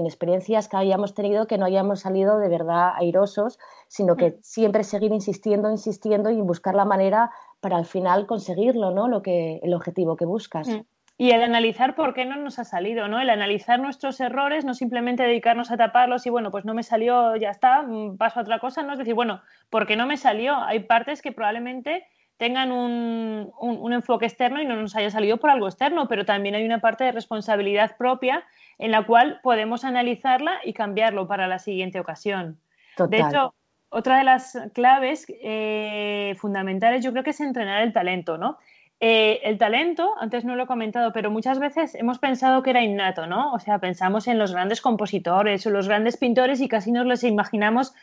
experiencias 0.05 0.67
que 0.67 0.77
hayamos 0.77 1.13
tenido 1.13 1.47
que 1.47 1.57
no 1.57 1.65
hayamos 1.65 2.01
salido 2.01 2.39
de 2.39 2.49
verdad 2.49 2.91
airosos, 2.95 3.59
sino 3.87 4.15
que 4.15 4.31
mm. 4.31 4.33
siempre 4.41 4.83
seguir 4.83 5.11
insistiendo, 5.11 5.69
insistiendo 5.71 6.29
y 6.29 6.41
buscar 6.41 6.75
la 6.75 6.85
manera 6.85 7.31
para 7.59 7.77
al 7.77 7.85
final 7.85 8.27
conseguirlo, 8.27 8.91
¿no? 8.91 9.07
Lo 9.07 9.21
que, 9.21 9.59
el 9.63 9.73
objetivo 9.73 10.15
que 10.15 10.25
buscas. 10.25 10.67
Mm. 10.67 10.81
Y 11.17 11.31
el 11.31 11.43
analizar 11.43 11.93
por 11.93 12.15
qué 12.15 12.25
no 12.25 12.35
nos 12.35 12.57
ha 12.57 12.63
salido, 12.63 13.07
¿no? 13.07 13.19
El 13.19 13.29
analizar 13.29 13.79
nuestros 13.79 14.19
errores, 14.19 14.65
no 14.65 14.73
simplemente 14.73 15.21
dedicarnos 15.21 15.69
a 15.69 15.77
taparlos 15.77 16.25
y 16.25 16.31
bueno, 16.31 16.49
pues 16.49 16.65
no 16.65 16.73
me 16.73 16.81
salió, 16.81 17.35
ya 17.35 17.51
está, 17.51 17.83
mm, 17.83 18.17
paso 18.17 18.39
a 18.39 18.41
otra 18.43 18.57
cosa, 18.59 18.81
¿no? 18.81 18.93
Es 18.93 18.97
decir, 18.97 19.13
bueno, 19.13 19.41
¿por 19.69 19.85
qué 19.85 19.95
no 19.95 20.07
me 20.07 20.17
salió? 20.17 20.55
Hay 20.55 20.79
partes 20.79 21.21
que 21.21 21.31
probablemente 21.31 22.05
tengan 22.41 22.71
un, 22.71 23.93
enfoque 23.93 24.25
externo 24.25 24.59
y 24.59 24.65
no 24.65 24.75
nos 24.75 24.95
haya 24.95 25.11
salido 25.11 25.37
por 25.37 25.51
algo 25.51 25.67
externo, 25.67 26.07
pero 26.07 26.25
también 26.25 26.55
hay 26.55 26.65
una 26.65 26.81
parte 26.81 27.03
de 27.03 27.11
responsabilidad 27.11 27.95
propia 27.97 28.43
en 28.79 28.89
la 28.89 29.05
cual 29.05 29.39
podemos 29.43 29.85
analizarla 29.85 30.53
y 30.65 30.73
cambiarlo 30.73 31.27
para 31.27 31.45
la 31.45 31.59
siguiente 31.59 31.99
ocasión. 31.99 32.59
De 32.97 33.19
hecho, 33.19 33.53
otra 33.89 34.17
de 34.17 34.23
las 34.23 34.57
claves 34.73 35.27
eh, 35.29 36.33
fundamentales 36.39 37.03
yo 37.03 37.11
creo 37.11 37.23
que 37.23 37.29
es 37.29 37.41
entrenar 37.41 37.83
el 37.83 37.93
talento, 37.93 38.39
¿no? 38.39 38.57
Eh, 38.99 39.41
el 39.43 39.59
talento, 39.59 40.15
antes 40.19 40.43
no 40.43 40.55
lo 40.55 40.63
he 40.63 40.67
comentado, 40.67 41.13
pero 41.13 41.29
muchas 41.29 41.59
veces 41.59 41.93
hemos 41.93 42.17
pensado 42.17 42.63
que 42.63 42.71
era 42.71 42.81
innato, 42.81 43.27
¿no? 43.27 43.53
O 43.53 43.59
sea, 43.59 43.77
pensamos 43.77 44.27
en 44.27 44.39
los 44.39 44.51
grandes 44.51 44.81
compositores 44.81 45.67
o 45.67 45.69
los 45.69 45.87
grandes 45.87 46.17
pintores 46.17 46.59
y 46.59 46.67
casi 46.67 46.91
nos 46.91 47.05
los 47.05 47.23
imaginamos 47.23 47.93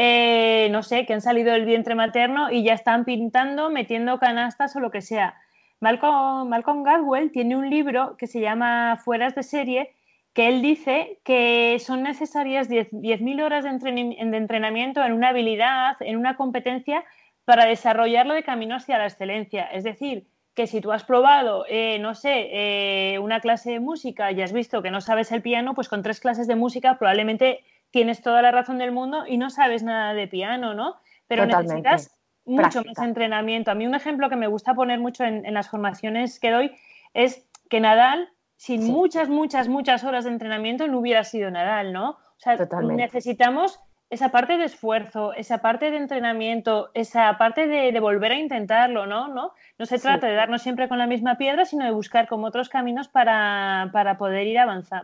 eh, 0.00 0.68
no 0.70 0.84
sé, 0.84 1.06
que 1.06 1.12
han 1.12 1.20
salido 1.20 1.50
del 1.50 1.64
vientre 1.64 1.96
materno 1.96 2.52
y 2.52 2.62
ya 2.62 2.72
están 2.72 3.04
pintando, 3.04 3.68
metiendo 3.68 4.20
canastas 4.20 4.76
o 4.76 4.80
lo 4.80 4.92
que 4.92 5.00
sea. 5.00 5.34
Malcolm, 5.80 6.48
Malcolm 6.48 6.84
Gladwell 6.84 7.32
tiene 7.32 7.56
un 7.56 7.68
libro 7.68 8.16
que 8.16 8.28
se 8.28 8.40
llama 8.40 8.96
Fueras 9.04 9.34
de 9.34 9.42
serie, 9.42 9.96
que 10.34 10.46
él 10.46 10.62
dice 10.62 11.18
que 11.24 11.78
son 11.80 12.04
necesarias 12.04 12.70
10.000 12.70 13.42
horas 13.42 13.64
de, 13.64 14.36
entrenamiento 14.36 15.02
en 15.02 15.14
una 15.14 15.30
habilidad, 15.30 15.96
en 15.98 16.16
una 16.16 16.36
competencia, 16.36 17.04
para 17.44 17.66
desarrollarlo 17.66 18.34
de 18.34 18.44
camino 18.44 18.76
hacia 18.76 18.98
la 18.98 19.06
excelencia. 19.06 19.64
Es 19.64 19.82
decir, 19.82 20.28
que 20.54 20.68
si 20.68 20.80
tú 20.80 20.92
has 20.92 21.02
probado, 21.02 21.64
eh, 21.68 21.98
no 21.98 22.14
sé, 22.14 22.50
eh, 22.52 23.18
una 23.18 23.40
clase 23.40 23.72
de 23.72 23.80
música 23.80 24.30
y 24.30 24.42
has 24.42 24.52
visto 24.52 24.80
que 24.80 24.92
no 24.92 25.00
sabes 25.00 25.32
el 25.32 25.42
piano, 25.42 25.74
pues 25.74 25.88
con 25.88 26.04
tres 26.04 26.20
clases 26.20 26.46
de 26.46 26.54
música 26.54 26.98
probablemente 26.98 27.64
tienes 27.90 28.20
toda 28.22 28.42
la 28.42 28.50
razón 28.50 28.78
del 28.78 28.92
mundo 28.92 29.24
y 29.26 29.38
no 29.38 29.50
sabes 29.50 29.82
nada 29.82 30.14
de 30.14 30.28
piano, 30.28 30.74
¿no? 30.74 30.96
Pero 31.26 31.46
necesitas 31.46 32.18
mucho 32.44 32.82
más 32.82 32.98
entrenamiento. 32.98 33.70
A 33.70 33.74
mí 33.74 33.86
un 33.86 33.94
ejemplo 33.94 34.28
que 34.28 34.36
me 34.36 34.46
gusta 34.46 34.74
poner 34.74 34.98
mucho 34.98 35.24
en, 35.24 35.52
las 35.52 35.68
formaciones 35.68 36.40
que 36.40 36.50
doy 36.50 36.72
es 37.14 37.46
que 37.68 37.80
Nadal, 37.80 38.30
sin 38.56 38.84
muchas, 38.90 39.28
muchas, 39.28 39.68
muchas 39.68 40.04
horas 40.04 40.24
de 40.24 40.30
entrenamiento, 40.30 40.88
no 40.88 40.98
hubiera 40.98 41.24
sido 41.24 41.50
Nadal, 41.50 41.92
¿no? 41.92 42.10
O 42.10 42.40
sea, 42.40 42.56
necesitamos 42.82 43.80
esa 44.10 44.30
parte 44.30 44.56
de 44.56 44.64
esfuerzo, 44.64 45.34
esa 45.34 45.58
parte 45.58 45.90
de 45.90 45.98
entrenamiento, 45.98 46.90
esa 46.94 47.36
parte 47.36 47.66
de, 47.66 47.98
volver 48.00 48.32
a 48.32 48.38
intentarlo, 48.38 49.06
¿no? 49.06 49.28
No, 49.28 49.52
no 49.78 49.86
se 49.86 49.98
trata 49.98 50.26
de 50.26 50.34
darnos 50.34 50.62
siempre 50.62 50.88
con 50.88 50.98
la 50.98 51.06
misma 51.06 51.36
piedra, 51.36 51.66
sino 51.66 51.84
de 51.84 51.90
buscar 51.90 52.26
como 52.26 52.46
otros 52.46 52.70
caminos 52.70 53.08
para, 53.08 53.90
poder, 54.18 54.46
ir 54.46 54.58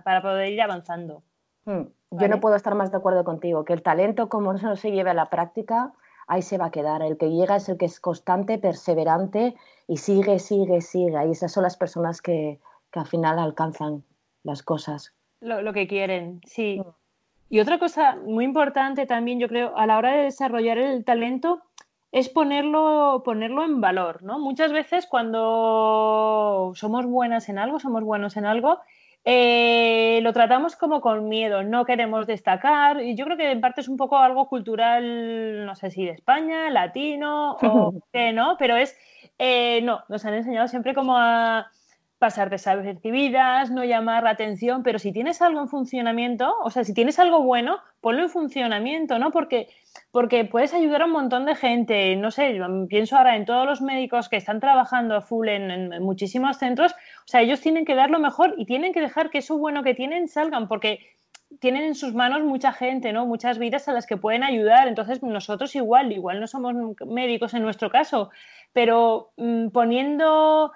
para 0.05 0.23
poder 0.23 0.53
ir 0.53 0.63
avanzando. 0.63 1.23
Hmm. 1.67 1.83
Yo 2.21 2.29
no 2.29 2.41
puedo 2.41 2.57
estar 2.57 2.75
más 2.75 2.91
de 2.91 2.97
acuerdo 2.97 3.25
contigo, 3.25 3.65
que 3.65 3.73
el 3.73 3.83
talento 3.83 4.29
como 4.29 4.53
no 4.53 4.77
se 4.77 4.91
lleve 4.93 5.11
a 5.11 5.15
la 5.15 5.31
práctica, 5.31 5.93
ahí 6.27 6.43
se 6.43 6.59
va 6.59 6.67
a 6.67 6.71
quedar. 6.71 7.03
El 7.03 7.17
que 7.17 7.31
llega 7.31 7.57
es 7.57 7.69
el 7.69 7.77
que 7.77 7.87
es 7.87 8.01
constante, 8.01 8.59
perseverante 8.59 9.55
y 9.87 9.97
sigue, 9.99 10.39
sigue, 10.39 10.81
sigue. 10.81 11.27
Y 11.27 11.31
esas 11.31 11.53
son 11.53 11.63
las 11.63 11.77
personas 11.77 12.21
que, 12.21 12.61
al 12.93 13.07
final 13.07 13.41
alcanzan 13.41 14.05
las 14.45 14.63
cosas. 14.63 15.15
Lo, 15.41 15.73
que 15.73 15.89
quieren, 15.89 16.41
sí. 16.47 16.79
Mm. 16.79 16.91
Y 17.51 17.61
otra 17.61 17.79
cosa 17.79 18.17
muy 18.25 18.45
importante 18.45 19.07
también, 19.07 19.41
yo 19.41 19.49
creo, 19.49 19.77
a 19.77 19.87
la 19.87 19.99
hora 19.99 20.13
de 20.13 20.23
desarrollar 20.25 20.79
el 20.79 21.05
talento, 21.05 21.63
es 22.13 22.29
ponerlo, 22.29 23.23
ponerlo 23.25 23.65
en 23.65 23.81
valor, 23.81 24.23
¿no? 24.23 24.39
Muchas 24.39 24.73
veces 24.73 25.07
cuando 25.09 26.73
somos 26.77 27.07
buenas 27.07 27.49
en 27.49 27.59
algo, 27.59 27.81
somos 27.81 28.05
buenos 28.05 28.37
en 28.37 28.47
algo, 28.47 28.79
eh, 29.25 30.21
lo 30.23 30.33
tratamos 30.33 30.77
como 30.77 31.01
con 31.01 31.29
miedo, 31.29 31.63
no 31.63 31.85
queremos 31.85 32.27
destacar, 32.27 33.01
y 33.01 33.17
yo 33.17 33.25
creo 33.25 33.37
que 33.37 33.51
en 33.51 33.61
parte 33.61 33.81
es 33.81 33.89
un 33.89 33.97
poco 33.97 34.19
algo 34.19 34.49
cultural, 34.49 35.65
no 35.65 35.75
sé 35.75 35.91
si 35.91 36.05
de 36.05 36.13
España, 36.13 36.71
latino 36.71 37.57
o 37.63 37.95
qué, 38.13 38.33
¿no? 38.33 38.57
Pero 38.59 38.77
es, 38.77 38.97
eh, 39.39 39.81
no, 39.83 40.05
nos 40.09 40.25
han 40.25 40.35
enseñado 40.35 40.69
siempre 40.69 40.95
como 40.95 41.17
a 41.17 41.71
pasar 42.25 42.49
desapercibidas, 42.49 43.71
no 43.71 43.85
llamar 43.85 44.23
la 44.23 44.31
atención, 44.31 44.83
pero 44.83 44.99
si 44.99 45.13
tienes 45.13 45.43
algo 45.43 45.61
en 45.61 45.69
funcionamiento, 45.69 46.55
o 46.63 46.71
sea, 46.71 46.83
si 46.83 46.95
tienes 46.95 47.19
algo 47.19 47.43
bueno, 47.43 47.81
ponlo 48.01 48.23
en 48.23 48.31
funcionamiento, 48.31 49.19
¿no? 49.19 49.31
Porque, 49.31 49.69
porque 50.11 50.47
puedes 50.47 50.73
ayudar 50.73 51.03
a 51.03 51.05
un 51.05 51.11
montón 51.11 51.45
de 51.45 51.55
gente, 51.55 52.17
no 52.17 52.31
sé, 52.31 52.59
pienso 52.89 53.19
ahora 53.19 53.37
en 53.37 53.45
todos 53.45 53.67
los 53.67 53.83
médicos 53.83 54.31
que 54.31 54.39
están 54.39 54.59
trabajando 54.59 55.15
a 55.17 55.21
full 55.21 55.49
en, 55.49 56.03
muchísimos 56.03 56.57
centros, 56.57 56.93
o 56.93 57.27
sea, 57.27 57.43
ellos 57.43 57.61
tienen 57.61 57.85
que 57.85 57.95
dar 57.95 58.09
lo 58.09 58.19
mejor 58.19 58.55
y 58.57 58.65
tienen 58.65 58.95
que 58.95 59.03
dejar 59.03 59.29
que 59.29 59.39
eso 59.39 59.59
bueno 59.59 59.83
que 59.83 59.95
tienen 59.95 60.27
salgan, 60.27 60.67
porque 60.67 61.01
tienen 61.61 61.83
en 61.83 61.95
sus 61.95 62.15
manos 62.15 62.43
mucha 62.43 62.73
gente, 62.73 63.13
¿no? 63.13 63.27
Muchas 63.27 63.59
vidas 63.59 63.87
a 63.87 63.93
las 63.93 64.07
que 64.07 64.17
pueden 64.17 64.45
ayudar. 64.45 64.89
Entonces, 64.89 65.23
nosotros 65.23 65.77
igual, 65.77 66.11
igual 66.11 66.41
no 66.41 66.47
somos 66.47 66.75
médicos 67.07 67.53
en 67.53 67.63
nuestro 67.63 67.91
caso, 67.91 68.31
pero 68.73 69.31
mm, 69.37 69.69
poniendo 69.69 70.73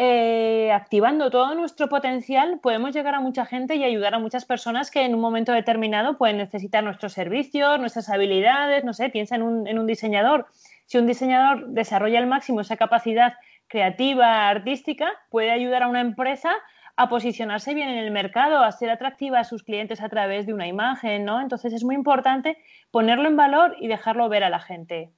eh, 0.00 0.70
activando 0.70 1.28
todo 1.28 1.56
nuestro 1.56 1.88
potencial, 1.88 2.60
podemos 2.62 2.94
llegar 2.94 3.16
a 3.16 3.20
mucha 3.20 3.44
gente 3.44 3.74
y 3.74 3.82
ayudar 3.82 4.14
a 4.14 4.20
muchas 4.20 4.44
personas 4.44 4.92
que 4.92 5.04
en 5.04 5.12
un 5.12 5.20
momento 5.20 5.50
determinado 5.50 6.16
pueden 6.16 6.36
necesitar 6.36 6.84
nuestros 6.84 7.14
servicios, 7.14 7.80
nuestras 7.80 8.08
habilidades, 8.08 8.84
no 8.84 8.92
sé, 8.92 9.08
piensa 9.08 9.34
en 9.34 9.42
un, 9.42 9.86
diseñador. 9.88 10.46
Si 10.86 10.98
un 10.98 11.08
diseñador 11.08 11.66
desarrolla 11.70 12.20
al 12.20 12.28
máximo 12.28 12.60
esa 12.60 12.76
capacidad 12.76 13.34
creativa, 13.66 14.48
artística, 14.48 15.10
puede 15.30 15.50
ayudar 15.50 15.82
a 15.82 15.88
una 15.88 16.00
empresa 16.00 16.52
a 16.94 17.08
posicionarse 17.08 17.74
bien 17.74 17.88
en 17.88 17.98
el 17.98 18.12
mercado, 18.12 18.62
a 18.62 18.70
ser 18.70 18.90
atractiva 18.90 19.40
a 19.40 19.44
sus 19.44 19.64
clientes 19.64 20.00
a 20.00 20.08
través 20.08 20.46
de 20.46 20.54
una 20.54 20.68
imagen, 20.68 21.24
¿no? 21.24 21.40
Entonces 21.40 21.72
es 21.72 21.82
muy 21.82 21.96
importante 21.96 22.56
ponerlo 22.92 23.26
en 23.26 23.36
valor 23.36 23.74
y 23.80 23.88
dejarlo 23.88 24.28
ver 24.28 24.44
a 24.44 24.48
la 24.48 24.60
gente. 24.60 25.10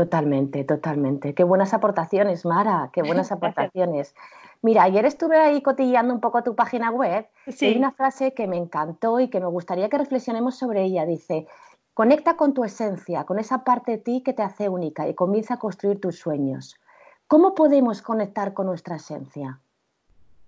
Totalmente, 0.00 0.64
totalmente. 0.64 1.34
Qué 1.34 1.44
buenas 1.44 1.74
aportaciones, 1.74 2.46
Mara, 2.46 2.88
qué 2.90 3.02
buenas 3.02 3.32
aportaciones. 3.32 4.14
Mira, 4.62 4.84
ayer 4.84 5.04
estuve 5.04 5.36
ahí 5.38 5.60
cotillando 5.60 6.14
un 6.14 6.20
poco 6.20 6.42
tu 6.42 6.54
página 6.54 6.90
web 6.90 7.28
y 7.44 7.64
hay 7.66 7.76
una 7.76 7.92
frase 7.92 8.32
que 8.32 8.46
me 8.46 8.56
encantó 8.56 9.20
y 9.20 9.28
que 9.28 9.40
me 9.40 9.46
gustaría 9.46 9.90
que 9.90 9.98
reflexionemos 9.98 10.56
sobre 10.56 10.84
ella. 10.84 11.04
Dice, 11.04 11.46
conecta 11.92 12.38
con 12.38 12.54
tu 12.54 12.64
esencia, 12.64 13.24
con 13.24 13.38
esa 13.38 13.62
parte 13.62 13.90
de 13.92 13.98
ti 13.98 14.22
que 14.24 14.32
te 14.32 14.42
hace 14.42 14.70
única 14.70 15.06
y 15.06 15.12
comienza 15.12 15.54
a 15.54 15.58
construir 15.58 16.00
tus 16.00 16.18
sueños. 16.18 16.76
¿Cómo 17.26 17.54
podemos 17.54 18.00
conectar 18.00 18.54
con 18.54 18.68
nuestra 18.68 18.96
esencia? 18.96 19.60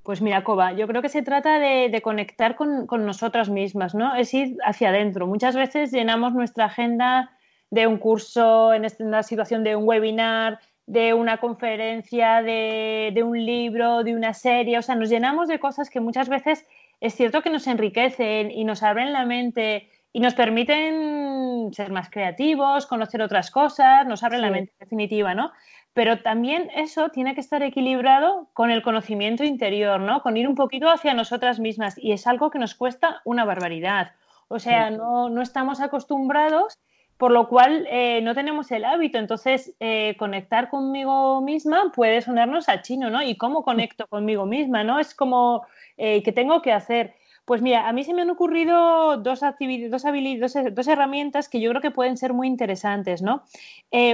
Pues 0.02 0.22
mira, 0.22 0.44
Coba, 0.44 0.72
yo 0.72 0.86
creo 0.86 1.02
que 1.02 1.10
se 1.10 1.20
trata 1.20 1.58
de, 1.58 2.00
conectar 2.02 2.56
con, 2.56 2.86
con, 2.86 3.04
nosotras 3.04 3.50
mismas, 3.50 3.94
¿no? 3.94 4.14
Es 4.14 4.32
ir 4.32 4.56
hacia 4.64 4.88
adentro. 4.88 5.26
Muchas 5.26 5.54
veces 5.56 5.92
llenamos 5.92 6.32
nuestra 6.32 6.64
agenda 6.64 7.32
de 7.72 7.86
un 7.86 7.96
curso, 7.96 8.74
en 8.74 8.84
esta 8.84 9.22
situación 9.22 9.64
de 9.64 9.74
un 9.76 9.88
webinar, 9.88 10.60
de 10.86 11.14
una 11.14 11.38
conferencia, 11.38 12.42
de, 12.42 13.22
un 13.24 13.46
libro, 13.46 14.04
de 14.04 14.14
una 14.14 14.34
serie. 14.34 14.76
O 14.76 14.82
sea, 14.82 14.94
nos 14.94 15.08
llenamos 15.08 15.48
de 15.48 15.58
cosas 15.58 15.88
que 15.88 15.98
muchas 15.98 16.28
veces 16.28 16.66
es 17.00 17.14
cierto 17.14 17.40
que 17.40 17.48
nos 17.48 17.66
enriquecen 17.66 18.50
y 18.50 18.64
nos 18.64 18.82
abren 18.82 19.14
la 19.14 19.24
mente 19.24 19.88
y 20.12 20.20
nos 20.20 20.34
permiten 20.34 21.70
ser 21.72 21.90
más 21.90 22.10
creativos, 22.10 22.84
conocer 22.84 23.22
otras 23.22 23.50
cosas, 23.50 24.06
nos 24.06 24.22
abren 24.22 24.42
la 24.42 24.50
mente 24.50 24.72
en 24.72 24.78
definitiva, 24.78 25.34
¿no? 25.34 25.50
Pero 25.94 26.20
también 26.20 26.68
eso 26.76 27.08
tiene 27.08 27.34
que 27.34 27.40
estar 27.40 27.62
equilibrado 27.62 28.50
con 28.52 28.70
el 28.70 28.82
conocimiento 28.82 29.44
interior, 29.44 29.98
¿no? 29.98 30.20
Con 30.20 30.36
ir 30.36 30.46
un 30.46 30.56
poquito 30.56 30.90
hacia 30.90 31.14
nosotras 31.14 31.58
mismas 31.58 31.96
y 31.96 32.12
es 32.12 32.26
algo 32.26 32.50
que 32.50 32.58
nos 32.58 32.74
cuesta 32.74 33.22
una 33.24 33.46
barbaridad. 33.46 34.12
O 34.48 34.58
sea, 34.58 34.90
no, 34.90 35.30
no 35.30 35.40
estamos 35.40 35.80
acostumbrados 35.80 36.78
por 37.22 37.30
lo 37.30 37.48
cual 37.48 37.86
eh, 37.88 38.20
no 38.22 38.34
tenemos 38.34 38.70
el 38.72 38.84
hábito. 38.84 39.18
Entonces, 39.18 39.74
eh, 39.80 40.16
conectar 40.18 40.68
conmigo 40.68 41.40
misma 41.40 41.92
puede 41.94 42.20
sonarnos 42.20 42.68
a 42.68 42.82
chino, 42.82 43.10
¿no? 43.10 43.22
¿Y 43.22 43.36
cómo 43.36 43.62
conecto 43.62 44.06
conmigo 44.08 44.46
misma, 44.46 44.82
no? 44.84 44.98
Es 44.98 45.14
como, 45.14 45.64
eh, 45.96 46.22
¿qué 46.24 46.32
tengo 46.32 46.62
que 46.62 46.72
hacer? 46.72 47.14
Pues 47.44 47.62
mira, 47.62 47.88
a 47.88 47.92
mí 47.92 48.04
se 48.04 48.14
me 48.14 48.22
han 48.22 48.30
ocurrido 48.30 49.18
dos, 49.18 49.40
dos, 49.40 50.02
dos, 50.40 50.54
dos 50.72 50.88
herramientas 50.88 51.48
que 51.48 51.60
yo 51.60 51.70
creo 51.70 51.82
que 51.82 51.90
pueden 51.90 52.16
ser 52.16 52.32
muy 52.32 52.46
interesantes, 52.46 53.22
¿no? 53.22 53.44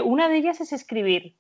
una 0.05 0.29
de 0.29 0.37
ellas 0.37 0.61
es 0.61 0.73
escribir. 0.73 1.35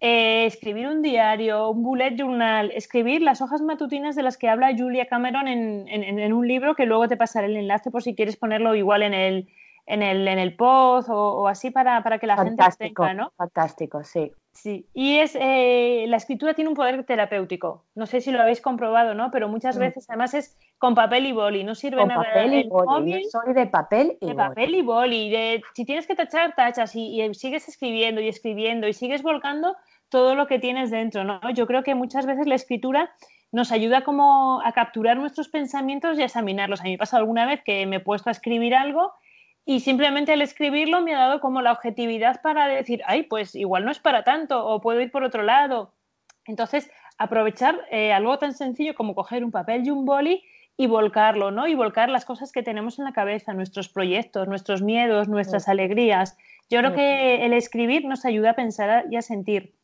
escribir 0.00 0.86
un 0.88 1.02
diario, 1.02 1.70
un 1.70 1.82
bullet 1.82 2.16
journal, 2.16 2.70
escribir 2.74 3.22
las 3.22 3.42
hojas 3.42 3.60
matutinas 3.60 4.16
de 4.16 4.22
las 4.22 4.36
que 4.36 4.48
habla 4.48 4.74
Julia 4.76 5.06
Cameron 5.06 5.48
en, 5.48 5.88
en 5.88 6.32
un 6.32 6.46
libro 6.46 6.74
que 6.74 6.86
luego 6.86 7.08
te 7.08 7.16
pasaré 7.16 7.46
el 7.48 7.56
enlace 7.56 7.90
por 7.90 8.02
si 8.02 8.14
quieres 8.14 8.36
ponerlo 8.36 8.74
igual 8.74 9.02
en 9.02 9.14
el, 9.14 9.48
en 9.92 10.02
el, 10.02 10.26
en 10.26 10.38
el 10.38 10.56
post 10.56 11.10
o, 11.10 11.46
así 11.46 11.70
para, 11.70 12.02
para, 12.02 12.18
que 12.18 12.26
la 12.26 12.36
gente 12.38 12.64
tenga, 12.78 13.12
¿no? 13.12 13.32
Fantástico, 13.36 14.02
sí. 14.02 14.32
Sí, 14.52 14.86
y 14.92 15.16
es 15.18 15.36
eh, 15.38 16.04
la 16.08 16.16
escritura 16.18 16.54
tiene 16.54 16.68
un 16.68 16.76
poder 16.76 17.04
terapéutico. 17.04 17.84
No 17.94 18.06
sé 18.06 18.20
si 18.20 18.30
lo 18.30 18.40
habéis 18.40 18.60
comprobado, 18.60 19.14
¿no? 19.14 19.30
Pero 19.30 19.48
muchas 19.48 19.76
mm. 19.76 19.80
veces 19.80 20.06
además 20.08 20.34
es 20.34 20.58
con 20.78 20.94
papel 20.94 21.26
y 21.26 21.32
boli, 21.32 21.64
no 21.64 21.74
sirve 21.74 22.04
nada. 22.04 22.22
Papel 22.22 22.54
y 22.54 22.68
boli. 22.68 23.24
soy 23.24 23.54
de 23.54 23.66
papel 23.66 24.18
y 24.20 24.26
de 24.26 24.34
papel 24.34 24.74
y 24.74 24.82
boli. 24.82 25.30
De, 25.30 25.62
si 25.74 25.84
tienes 25.84 26.06
que 26.06 26.14
tachar, 26.14 26.54
tachas 26.54 26.94
y, 26.96 27.22
y, 27.22 27.34
sigues 27.34 27.68
escribiendo 27.68 28.20
y 28.20 28.28
escribiendo 28.28 28.88
y 28.88 28.92
sigues 28.92 29.22
volcando 29.22 29.76
todo 30.08 30.34
lo 30.34 30.46
que 30.46 30.58
tienes 30.58 30.90
dentro, 30.90 31.24
¿no? 31.24 31.40
Yo 31.54 31.66
creo 31.66 31.82
que 31.82 31.94
muchas 31.94 32.26
veces 32.26 32.46
la 32.46 32.54
escritura 32.54 33.10
nos 33.52 33.72
ayuda 33.72 34.04
como 34.04 34.60
a 34.62 34.72
capturar 34.72 35.16
nuestros 35.16 35.48
pensamientos 35.48 36.18
y 36.18 36.22
a 36.22 36.26
examinarlos. 36.26 36.80
A 36.80 36.84
mí 36.84 36.90
me 36.90 36.96
ha 36.96 36.98
pasado 36.98 37.20
alguna 37.20 37.46
vez 37.46 37.62
que 37.62 37.86
me 37.86 37.96
he 37.96 38.00
puesto 38.00 38.28
a 38.28 38.32
escribir 38.32 38.74
algo 38.74 39.12
y 39.64 39.80
simplemente 39.80 40.32
el 40.32 40.42
escribirlo 40.42 41.02
me 41.02 41.14
ha 41.14 41.20
dado 41.20 41.40
como 41.40 41.62
la 41.62 41.72
objetividad 41.72 42.42
para 42.42 42.66
decir, 42.66 43.02
ay, 43.06 43.22
pues 43.24 43.54
igual 43.54 43.84
no 43.84 43.90
es 43.90 44.00
para 44.00 44.24
tanto 44.24 44.66
o 44.66 44.80
puedo 44.80 45.00
ir 45.00 45.10
por 45.12 45.22
otro 45.22 45.42
lado. 45.42 45.92
Entonces, 46.46 46.90
aprovechar 47.18 47.80
eh, 47.90 48.12
algo 48.12 48.38
tan 48.38 48.54
sencillo 48.54 48.94
como 48.94 49.14
coger 49.14 49.44
un 49.44 49.52
papel 49.52 49.86
y 49.86 49.90
un 49.90 50.04
boli 50.04 50.42
y 50.76 50.88
volcarlo, 50.88 51.52
¿no? 51.52 51.68
Y 51.68 51.74
volcar 51.74 52.08
las 52.08 52.24
cosas 52.24 52.50
que 52.50 52.62
tenemos 52.62 52.98
en 52.98 53.04
la 53.04 53.12
cabeza, 53.12 53.54
nuestros 53.54 53.88
proyectos, 53.88 54.48
nuestros 54.48 54.82
miedos, 54.82 55.28
nuestras 55.28 55.68
alegrías. 55.68 56.36
Yo 56.68 56.80
creo 56.80 56.94
que 56.94 57.44
el 57.44 57.52
escribir 57.52 58.04
nos 58.04 58.24
ayuda 58.24 58.50
a 58.50 58.54
pensar 58.54 59.04
y 59.10 59.16
a 59.16 59.22
sentir. 59.22 59.74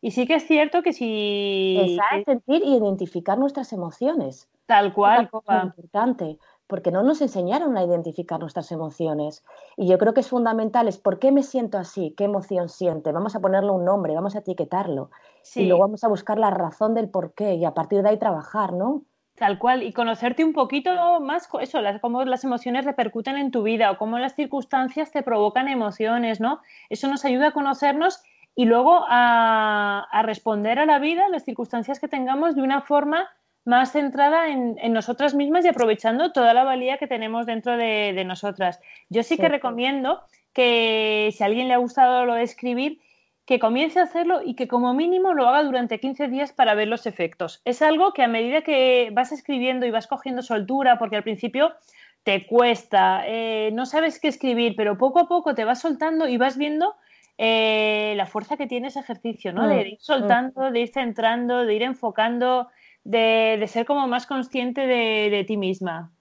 Y 0.00 0.12
sí 0.12 0.26
que 0.26 0.36
es 0.36 0.46
cierto 0.46 0.82
que 0.82 0.92
si... 0.92 1.98
a 2.10 2.24
sentir 2.24 2.62
y 2.64 2.76
identificar 2.76 3.38
nuestras 3.38 3.72
emociones. 3.72 4.48
Tal 4.66 4.92
cual. 4.92 5.28
Es 5.32 5.64
importante 5.64 6.38
porque 6.68 6.92
no 6.92 7.02
nos 7.02 7.20
enseñaron 7.20 7.76
a 7.76 7.82
identificar 7.82 8.38
nuestras 8.38 8.70
emociones. 8.70 9.44
Y 9.76 9.88
yo 9.88 9.98
creo 9.98 10.14
que 10.14 10.20
es 10.20 10.28
fundamental, 10.28 10.86
es 10.86 10.98
por 10.98 11.18
qué 11.18 11.32
me 11.32 11.42
siento 11.42 11.78
así, 11.78 12.14
qué 12.16 12.24
emoción 12.24 12.68
siente, 12.68 13.10
vamos 13.10 13.34
a 13.34 13.40
ponerle 13.40 13.70
un 13.70 13.84
nombre, 13.84 14.14
vamos 14.14 14.36
a 14.36 14.40
etiquetarlo. 14.40 15.10
Y 15.54 15.64
luego 15.64 15.82
vamos 15.82 16.04
a 16.04 16.08
buscar 16.08 16.38
la 16.38 16.50
razón 16.50 16.94
del 16.94 17.08
por 17.08 17.32
qué 17.32 17.54
y 17.54 17.64
a 17.64 17.72
partir 17.72 18.02
de 18.02 18.10
ahí 18.10 18.18
trabajar, 18.18 18.74
¿no? 18.74 19.02
Tal 19.34 19.58
cual, 19.58 19.82
y 19.82 19.92
conocerte 19.92 20.44
un 20.44 20.52
poquito 20.52 21.20
más, 21.20 21.48
eso, 21.60 21.78
cómo 22.00 22.24
las 22.24 22.44
emociones 22.44 22.84
repercuten 22.84 23.38
en 23.38 23.50
tu 23.50 23.62
vida 23.62 23.90
o 23.90 23.96
cómo 23.96 24.18
las 24.18 24.34
circunstancias 24.34 25.10
te 25.10 25.22
provocan 25.22 25.68
emociones, 25.68 26.40
¿no? 26.40 26.60
Eso 26.90 27.08
nos 27.08 27.24
ayuda 27.24 27.48
a 27.48 27.52
conocernos 27.52 28.22
y 28.54 28.66
luego 28.66 29.04
a, 29.08 30.06
a 30.10 30.22
responder 30.22 30.80
a 30.80 30.86
la 30.86 30.98
vida, 30.98 31.28
las 31.28 31.44
circunstancias 31.44 32.00
que 32.00 32.08
tengamos 32.08 32.56
de 32.56 32.62
una 32.62 32.82
forma 32.82 33.28
más 33.68 33.92
centrada 33.92 34.48
en, 34.48 34.92
nosotras 34.94 35.34
mismas 35.34 35.62
y 35.62 35.68
aprovechando 35.68 36.32
toda 36.32 36.54
la 36.54 36.64
valía 36.64 36.96
que 36.96 37.06
tenemos 37.06 37.44
dentro 37.44 37.76
de, 37.76 38.24
nosotras. 38.24 38.80
Yo 39.10 39.22
sí 39.22 39.36
que 39.36 39.50
recomiendo 39.50 40.22
que 40.54 41.28
si 41.36 41.42
a 41.42 41.46
alguien 41.46 41.68
le 41.68 41.74
ha 41.74 41.76
gustado 41.78 42.24
lo 42.24 42.32
de 42.32 42.44
escribir, 42.44 42.98
que 43.44 43.58
comience 43.58 44.00
a 44.00 44.04
hacerlo 44.04 44.40
y 44.42 44.54
que 44.54 44.68
como 44.68 44.94
mínimo 44.94 45.34
lo 45.34 45.46
haga 45.46 45.62
durante 45.64 46.00
15 46.00 46.28
días 46.28 46.52
para 46.52 46.74
ver 46.74 46.88
los 46.88 47.06
efectos. 47.06 47.60
Es 47.66 47.82
algo 47.82 48.14
que 48.14 48.22
a 48.22 48.28
medida 48.28 48.62
que 48.62 49.10
vas 49.12 49.32
escribiendo 49.32 49.84
y 49.84 49.90
vas 49.90 50.06
cogiendo 50.06 50.40
soltura, 50.40 50.98
porque 50.98 51.16
al 51.16 51.22
principio 51.22 51.74
te 52.22 52.46
cuesta, 52.46 53.22
eh, 53.26 53.70
no 53.74 53.84
sabes 53.84 54.18
qué 54.18 54.28
escribir, 54.28 54.76
pero 54.76 54.96
poco 54.96 55.18
a 55.20 55.28
poco 55.28 55.54
te 55.54 55.64
vas 55.64 55.80
soltando 55.80 56.26
y 56.26 56.38
vas 56.38 56.56
viendo 56.56 56.94
eh, 57.36 58.14
la 58.16 58.24
fuerza 58.24 58.56
que 58.56 58.66
tiene 58.66 58.88
ese 58.88 59.00
ejercicio, 59.00 59.52
¿no? 59.52 59.68
De 59.68 59.76
mm, 59.76 59.86
ir 59.86 59.92
mm. 59.94 60.00
soltando, 60.00 60.70
de 60.70 60.80
ir 60.80 60.88
centrando, 60.88 61.66
de 61.66 61.74
ir 61.74 61.82
enfocando, 61.82 62.68
de, 63.08 63.66
ser 63.68 63.86
como 63.86 64.06
más 64.06 64.26
consciente 64.26 64.86
de, 64.86 65.44
ti 65.44 65.56
misma. 65.56 66.12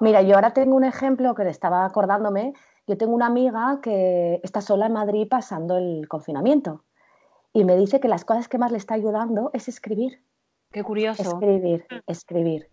Mira, 0.00 0.20
yo 0.22 0.34
ahora 0.34 0.52
tengo 0.52 0.76
un 0.76 0.84
ejemplo 0.84 1.34
que 1.34 1.44
le 1.44 1.50
estaba 1.50 1.84
acordándome. 1.84 2.52
Yo 2.86 2.98
tengo 2.98 3.14
una 3.14 3.26
amiga 3.26 3.80
que 3.82 4.40
está 4.42 4.60
sola 4.60 4.86
en 4.86 4.92
Madrid 4.92 5.26
pasando 5.28 5.78
el 5.78 6.08
confinamiento 6.08 6.84
y 7.52 7.64
me 7.64 7.76
dice 7.76 8.00
que 8.00 8.08
las 8.08 8.24
cosas 8.24 8.48
que 8.48 8.58
más 8.58 8.70
le 8.70 8.78
está 8.78 8.94
ayudando 8.94 9.50
es 9.54 9.68
escribir. 9.68 10.22
Qué 10.70 10.84
curioso. 10.84 11.22
Escribir, 11.22 11.86
escribir. 12.06 12.68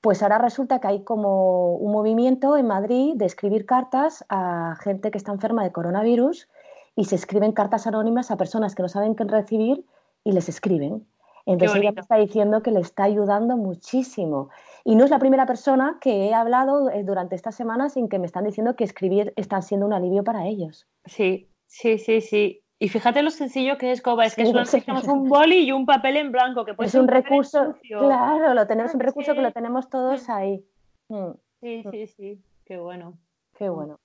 pues 0.00 0.22
ahora 0.22 0.38
resulta 0.38 0.80
que 0.80 0.88
hay 0.88 1.04
como 1.04 1.76
un 1.76 1.92
movimiento 1.92 2.56
en 2.56 2.66
Madrid 2.66 3.14
de 3.16 3.26
escribir 3.26 3.66
cartas 3.66 4.24
a 4.28 4.76
gente 4.80 5.10
que 5.10 5.18
está 5.18 5.32
enferma 5.32 5.64
de 5.64 5.72
coronavirus 5.72 6.48
y 6.94 7.04
se 7.04 7.16
escriben 7.16 7.52
cartas 7.52 7.86
anónimas 7.86 8.30
a 8.30 8.36
personas 8.36 8.74
que 8.74 8.82
no 8.82 8.88
saben 8.88 9.14
qué 9.16 9.24
recibir 9.24 9.84
y 10.24 10.32
les 10.32 10.48
escriben. 10.48 11.06
Entonces 11.46 11.80
ella 11.80 11.92
me 11.92 12.00
está 12.00 12.16
diciendo 12.16 12.62
que 12.62 12.72
le 12.72 12.80
está 12.80 13.04
ayudando 13.04 13.56
muchísimo. 13.56 14.50
Y 14.84 14.96
no 14.96 15.04
es 15.04 15.10
la 15.10 15.20
primera 15.20 15.46
persona 15.46 15.98
que 16.00 16.26
he 16.26 16.34
hablado 16.34 16.90
eh, 16.90 17.04
durante 17.04 17.36
estas 17.36 17.54
semanas 17.54 17.94
sin 17.94 18.08
que 18.08 18.18
me 18.18 18.26
están 18.26 18.44
diciendo 18.44 18.74
que 18.74 18.84
escribir 18.84 19.32
está 19.36 19.62
siendo 19.62 19.86
un 19.86 19.92
alivio 19.92 20.24
para 20.24 20.46
ellos. 20.46 20.88
Sí, 21.04 21.48
sí, 21.66 21.98
sí, 21.98 22.20
sí. 22.20 22.62
Y 22.78 22.88
fíjate 22.88 23.22
lo 23.22 23.30
sencillo 23.30 23.78
que 23.78 23.92
es, 23.92 24.02
Coba, 24.02 24.26
es 24.26 24.34
que 24.34 24.44
solo 24.44 24.64
tenemos 24.70 25.04
un 25.04 25.28
boli 25.28 25.60
y 25.60 25.72
un 25.72 25.86
papel 25.86 26.16
en 26.16 26.32
blanco, 26.32 26.64
que 26.64 26.74
puede 26.74 26.88
es 26.88 26.94
un, 26.94 27.08
recurso, 27.08 27.74
claro, 27.88 28.52
lo 28.52 28.66
tenemos 28.66 28.92
un 28.92 29.00
recurso 29.00 29.32
que 29.34 29.40
lo 29.40 29.52
tenemos 29.52 29.88
todos 29.88 30.28
ahí. 30.28 30.62
Mm. 31.08 31.30
Sí, 31.60 31.82
mm. 31.84 31.90
sí, 31.90 32.06
sí, 32.08 32.42
qué 32.64 32.76
bueno. 32.76 33.18
Qué 33.56 33.68
bueno. 33.70 33.98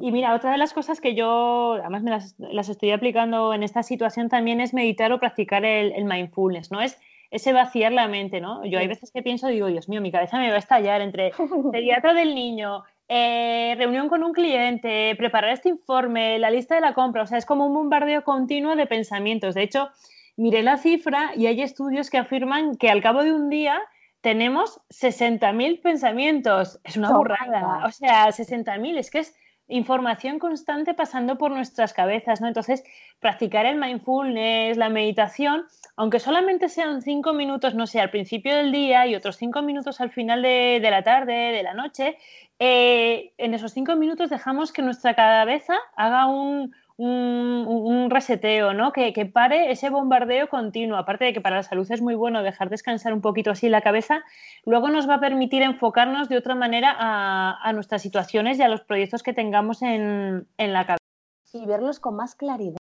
Y 0.00 0.12
mira, 0.12 0.34
otra 0.34 0.52
de 0.52 0.58
las 0.58 0.74
cosas 0.74 1.00
que 1.00 1.14
yo, 1.14 1.78
además 1.80 2.02
me 2.02 2.10
las, 2.10 2.68
estoy 2.68 2.90
aplicando 2.90 3.54
en 3.54 3.62
esta 3.62 3.82
situación 3.82 4.28
también 4.28 4.60
es 4.60 4.74
meditar 4.74 5.12
o 5.12 5.18
practicar 5.18 5.64
el, 5.64 6.04
mindfulness, 6.04 6.70
¿no? 6.70 6.82
Es 6.82 7.00
ese 7.30 7.52
vaciar 7.52 7.92
la 7.92 8.06
mente, 8.06 8.40
¿no? 8.40 8.64
Yo 8.66 8.78
hay 8.78 8.86
veces 8.86 9.10
que 9.10 9.22
pienso, 9.22 9.48
digo, 9.48 9.66
Dios 9.66 9.88
mío, 9.88 10.00
mi 10.00 10.12
cabeza 10.12 10.38
me 10.38 10.50
va 10.50 10.56
a 10.56 10.58
estallar 10.58 11.00
entre 11.00 11.32
pediatra 11.72 12.12
del 12.12 12.34
niño, 12.34 12.84
eh, 13.08 13.74
reunión 13.78 14.10
con 14.10 14.22
un 14.22 14.32
cliente, 14.32 15.14
preparar 15.16 15.52
este 15.52 15.70
informe, 15.70 16.38
la 16.38 16.50
lista 16.50 16.74
de 16.74 16.82
la 16.82 16.92
compra, 16.92 17.22
o 17.22 17.26
sea, 17.26 17.38
es 17.38 17.46
como 17.46 17.66
un 17.66 17.74
bombardeo 17.74 18.24
continuo 18.24 18.76
de 18.76 18.86
pensamientos. 18.86 19.54
De 19.54 19.62
hecho, 19.62 19.88
miré 20.36 20.62
la 20.62 20.76
cifra 20.76 21.32
y 21.34 21.46
hay 21.46 21.62
estudios 21.62 22.10
que 22.10 22.18
afirman 22.18 22.76
que 22.76 22.90
al 22.90 23.02
cabo 23.02 23.24
de 23.24 23.32
un 23.32 23.48
día 23.48 23.80
tenemos 24.20 24.80
60.000 24.90 25.80
pensamientos. 25.80 26.78
Es 26.84 26.98
una 26.98 27.12
burrada. 27.12 27.86
O 27.86 27.90
sea, 27.90 28.26
60.000, 28.26 28.98
es 28.98 29.10
que 29.10 29.20
es 29.20 29.34
información 29.68 30.38
constante 30.38 30.94
pasando 30.94 31.36
por 31.38 31.50
nuestras 31.50 31.92
cabezas, 31.92 32.40
¿no? 32.40 32.48
Entonces, 32.48 32.82
practicar 33.20 33.66
el 33.66 33.76
mindfulness, 33.76 34.76
la 34.76 34.88
meditación, 34.88 35.64
aunque 35.96 36.18
solamente 36.18 36.68
sean 36.68 37.02
cinco 37.02 37.32
minutos, 37.32 37.74
no 37.74 37.86
sé, 37.86 38.00
al 38.00 38.10
principio 38.10 38.56
del 38.56 38.72
día 38.72 39.06
y 39.06 39.14
otros 39.14 39.36
cinco 39.36 39.62
minutos 39.62 40.00
al 40.00 40.10
final 40.10 40.42
de, 40.42 40.80
la 40.82 41.02
tarde, 41.02 41.32
de 41.32 41.62
la 41.62 41.74
noche, 41.74 42.16
eh, 42.58 43.32
en 43.38 43.54
esos 43.54 43.72
cinco 43.72 43.94
minutos 43.94 44.30
dejamos 44.30 44.72
que 44.72 44.82
nuestra 44.82 45.14
cabeza 45.14 45.76
haga 45.96 46.26
un, 46.26 46.74
un, 46.98 48.08
reseteo, 48.10 48.74
¿no? 48.74 48.92
Que, 48.92 49.12
pare 49.32 49.70
ese 49.70 49.90
bombardeo 49.90 50.48
continuo. 50.48 50.98
Aparte 50.98 51.26
de 51.26 51.32
que 51.32 51.40
para 51.40 51.56
la 51.56 51.62
salud 51.62 51.90
es 51.90 52.02
muy 52.02 52.14
bueno 52.14 52.42
dejar 52.42 52.70
descansar 52.70 53.12
un 53.12 53.20
poquito 53.20 53.50
así 53.50 53.68
la 53.68 53.82
cabeza, 53.82 54.22
luego 54.64 54.88
nos 54.88 55.08
va 55.08 55.14
a 55.14 55.20
permitir 55.20 55.62
enfocarnos 55.62 56.28
de 56.28 56.36
otra 56.36 56.54
manera 56.54 56.94
a, 56.98 57.72
nuestras 57.72 58.02
situaciones 58.02 58.58
y 58.58 58.62
a 58.62 58.68
los 58.68 58.82
proyectos 58.82 59.22
que 59.22 59.32
tengamos 59.32 59.82
en, 59.82 60.48
la 60.58 60.86
cabeza. 60.86 61.04
Y 61.52 61.66
verlos 61.66 62.00
con 62.00 62.16
más 62.16 62.34
claridad. 62.34 62.78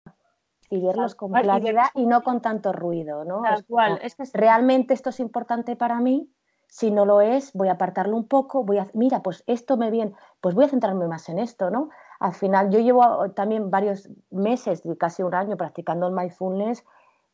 Y 0.70 0.82
verlos 0.82 1.16
con 1.16 1.32
claridad 1.32 1.88
y, 1.94 2.06
no 2.06 2.24
con 2.24 2.42
tanto 2.42 2.72
ruido, 2.72 3.26
¿no? 3.26 3.42
Tal 3.42 3.66
cual. 3.66 4.00
Realmente 4.34 4.94
esto 4.94 5.10
es 5.10 5.20
importante 5.20 5.76
para 5.76 6.00
mí. 6.00 6.30
Si 6.68 6.90
no 6.90 7.06
lo 7.06 7.22
es, 7.22 7.54
voy 7.54 7.68
a 7.68 7.74
apartarlo 7.74 8.16
un 8.16 8.28
poco, 8.28 8.64
voy 8.64 8.80
a, 8.80 8.88
mira, 8.94 9.22
pues 9.22 9.44
esto 9.46 9.78
me 9.78 9.92
viene, 9.92 10.14
pues 10.42 10.56
voy 10.56 10.66
a 10.66 10.70
centrarme 10.70 11.08
más 11.08 11.30
en 11.30 11.38
esto, 11.38 11.70
¿no? 11.70 11.90
Al 12.24 12.34
final 12.34 12.72
yo 12.72 12.80
llevo 12.80 13.32
también 13.32 13.70
varios 13.70 14.10
meses, 14.32 14.82
casi 14.98 15.24
un 15.24 15.36
año, 15.36 15.58
practicando 15.58 16.08
el 16.08 16.14
mindfulness 16.14 16.86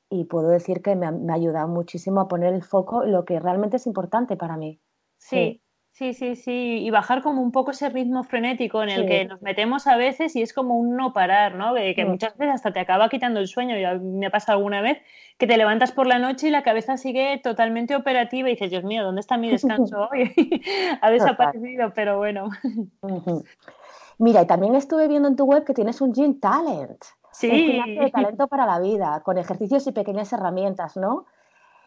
y 0.10 0.23
puedo 0.23 0.49
decir 0.49 0.82
que 0.82 0.95
me 0.95 1.06
ha, 1.06 1.36
ayudado 1.36 1.67
muchísimo 1.67 2.21
a 2.21 2.28
poner 2.28 2.56
el 2.56 2.63
foco 2.63 3.04
en 3.04 3.12
lo 3.12 3.23
que 3.23 3.39
realmente 3.39 3.78
es 3.78 3.86
importante 3.86 4.36
para 4.36 4.58
mí. 4.58 4.80
Sí, 5.19 5.62
sí, 5.91 6.15
sí, 6.15 6.36
sí, 6.36 6.80
y 6.82 6.89
bajar 6.89 7.21
como 7.21 7.43
un 7.43 7.52
poco 7.52 7.69
ese 7.69 7.89
ritmo 7.89 8.23
frenético 8.23 8.82
en 8.82 8.89
el 8.89 9.06
que 9.06 9.25
nos 9.25 9.43
metemos 9.43 9.86
a 9.86 9.95
veces 9.95 10.36
y 10.36 10.41
es 10.41 10.54
como 10.54 10.75
un 10.75 10.95
no 10.95 11.13
parar, 11.13 11.54
¿no? 11.54 11.75
Que, 11.75 12.06
muchas 12.06 12.36
veces 12.36 12.56
hasta 12.56 12.73
te 12.73 12.80
acaba 12.80 13.10
quitando 13.10 13.39
el 13.39 13.47
sueño, 13.47 13.78
ya 13.78 13.93
me 13.93 14.25
ha 14.25 14.32
pasado 14.32 14.58
alguna 14.58 14.82
vez, 14.82 14.97
que 15.38 15.45
te 15.45 15.56
levantas 15.56 15.91
por 15.91 16.08
la 16.08 16.17
noche 16.17 16.47
y 16.47 16.52
la 16.52 16.63
cabeza 16.63 16.97
sigue 16.97 17.39
totalmente 17.43 17.95
operativa 17.95 18.49
y 18.49 18.54
dices, 18.54 18.71
Dios 18.71 18.84
mío, 18.84 19.04
¿dónde 19.04 19.21
está 19.21 19.38
mi 19.38 19.52
descanso 19.52 20.10
hoy? 20.12 20.34
ha 21.02 21.12
desaparecido, 21.12 21.93
pero 21.93 22.17
bueno. 22.17 22.49
Mira, 24.19 24.41
y 24.41 24.47
también 24.47 24.75
estuve 24.75 25.08
viendo 25.08 25.29
en 25.29 25.38
tu 25.38 25.45
web 25.45 25.63
que 25.63 25.73
tienes 25.73 26.01
un 26.01 26.13
Gym 26.13 26.39
Talent. 26.39 27.03
Sí. 27.32 27.79
Un 27.79 27.95
de 27.95 28.12
talento 28.12 28.47
para 28.47 28.65
la 28.65 28.79
vida, 28.79 29.21
con 29.23 29.38
ejercicios 29.38 29.88
y 29.88 29.93
pequeñas 29.93 30.32
herramientas, 30.34 30.97
¿no? 30.97 31.25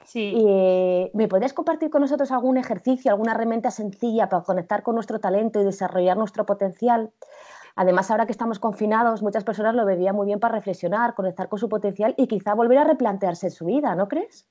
Sí. 0.05 0.33
Y, 0.35 1.11
¿Me 1.14 1.29
podrías 1.29 1.53
compartir 1.53 1.90
con 1.90 2.01
nosotros 2.01 2.33
algún 2.33 2.57
ejercicio, 2.57 3.11
alguna 3.11 3.33
herramienta 3.33 3.71
sencilla 3.71 4.31
para 4.31 4.42
conectar 4.42 4.83
con 4.83 4.95
nuestro 4.95 5.21
talento 5.21 5.61
y 5.61 5.64
desarrollar 5.64 6.16
nuestro 6.16 6.47
potencial? 6.47 7.12
Además, 7.77 8.11
ahora 8.11 8.25
que 8.25 8.33
estamos 8.33 8.59
confinados, 8.59 9.23
muchas 9.23 9.45
personas 9.45 9.75
lo 9.75 9.85
verían 9.85 10.16
muy 10.16 10.27
bien 10.27 10.40
para 10.40 10.55
reflexionar, 10.55 11.14
conectar 11.14 11.51
con 11.51 11.59
su 11.59 11.68
potencial 11.68 12.14
y 12.16 12.29
quizá 12.29 12.55
volver 12.55 12.79
a 12.79 12.85
replantearse 12.85 13.51
su 13.51 13.66
vida, 13.66 13.95
¿no 13.95 14.09
crees? 14.09 14.49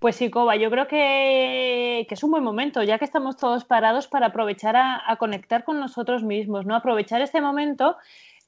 Pues 0.00 0.16
sí, 0.16 0.30
Coba, 0.30 0.56
yo 0.56 0.70
creo 0.70 0.88
que, 0.88 2.06
es 2.08 2.24
un 2.24 2.30
buen 2.30 2.42
momento, 2.42 2.82
ya 2.82 2.98
que 2.98 3.04
estamos 3.04 3.36
todos 3.36 3.66
parados 3.66 4.08
para 4.08 4.28
aprovechar 4.28 4.74
a, 4.74 5.16
conectar 5.18 5.62
con 5.62 5.78
nosotros 5.78 6.22
mismos, 6.22 6.64
¿no? 6.64 6.74
Aprovechar 6.74 7.20
este 7.20 7.42
momento 7.42 7.98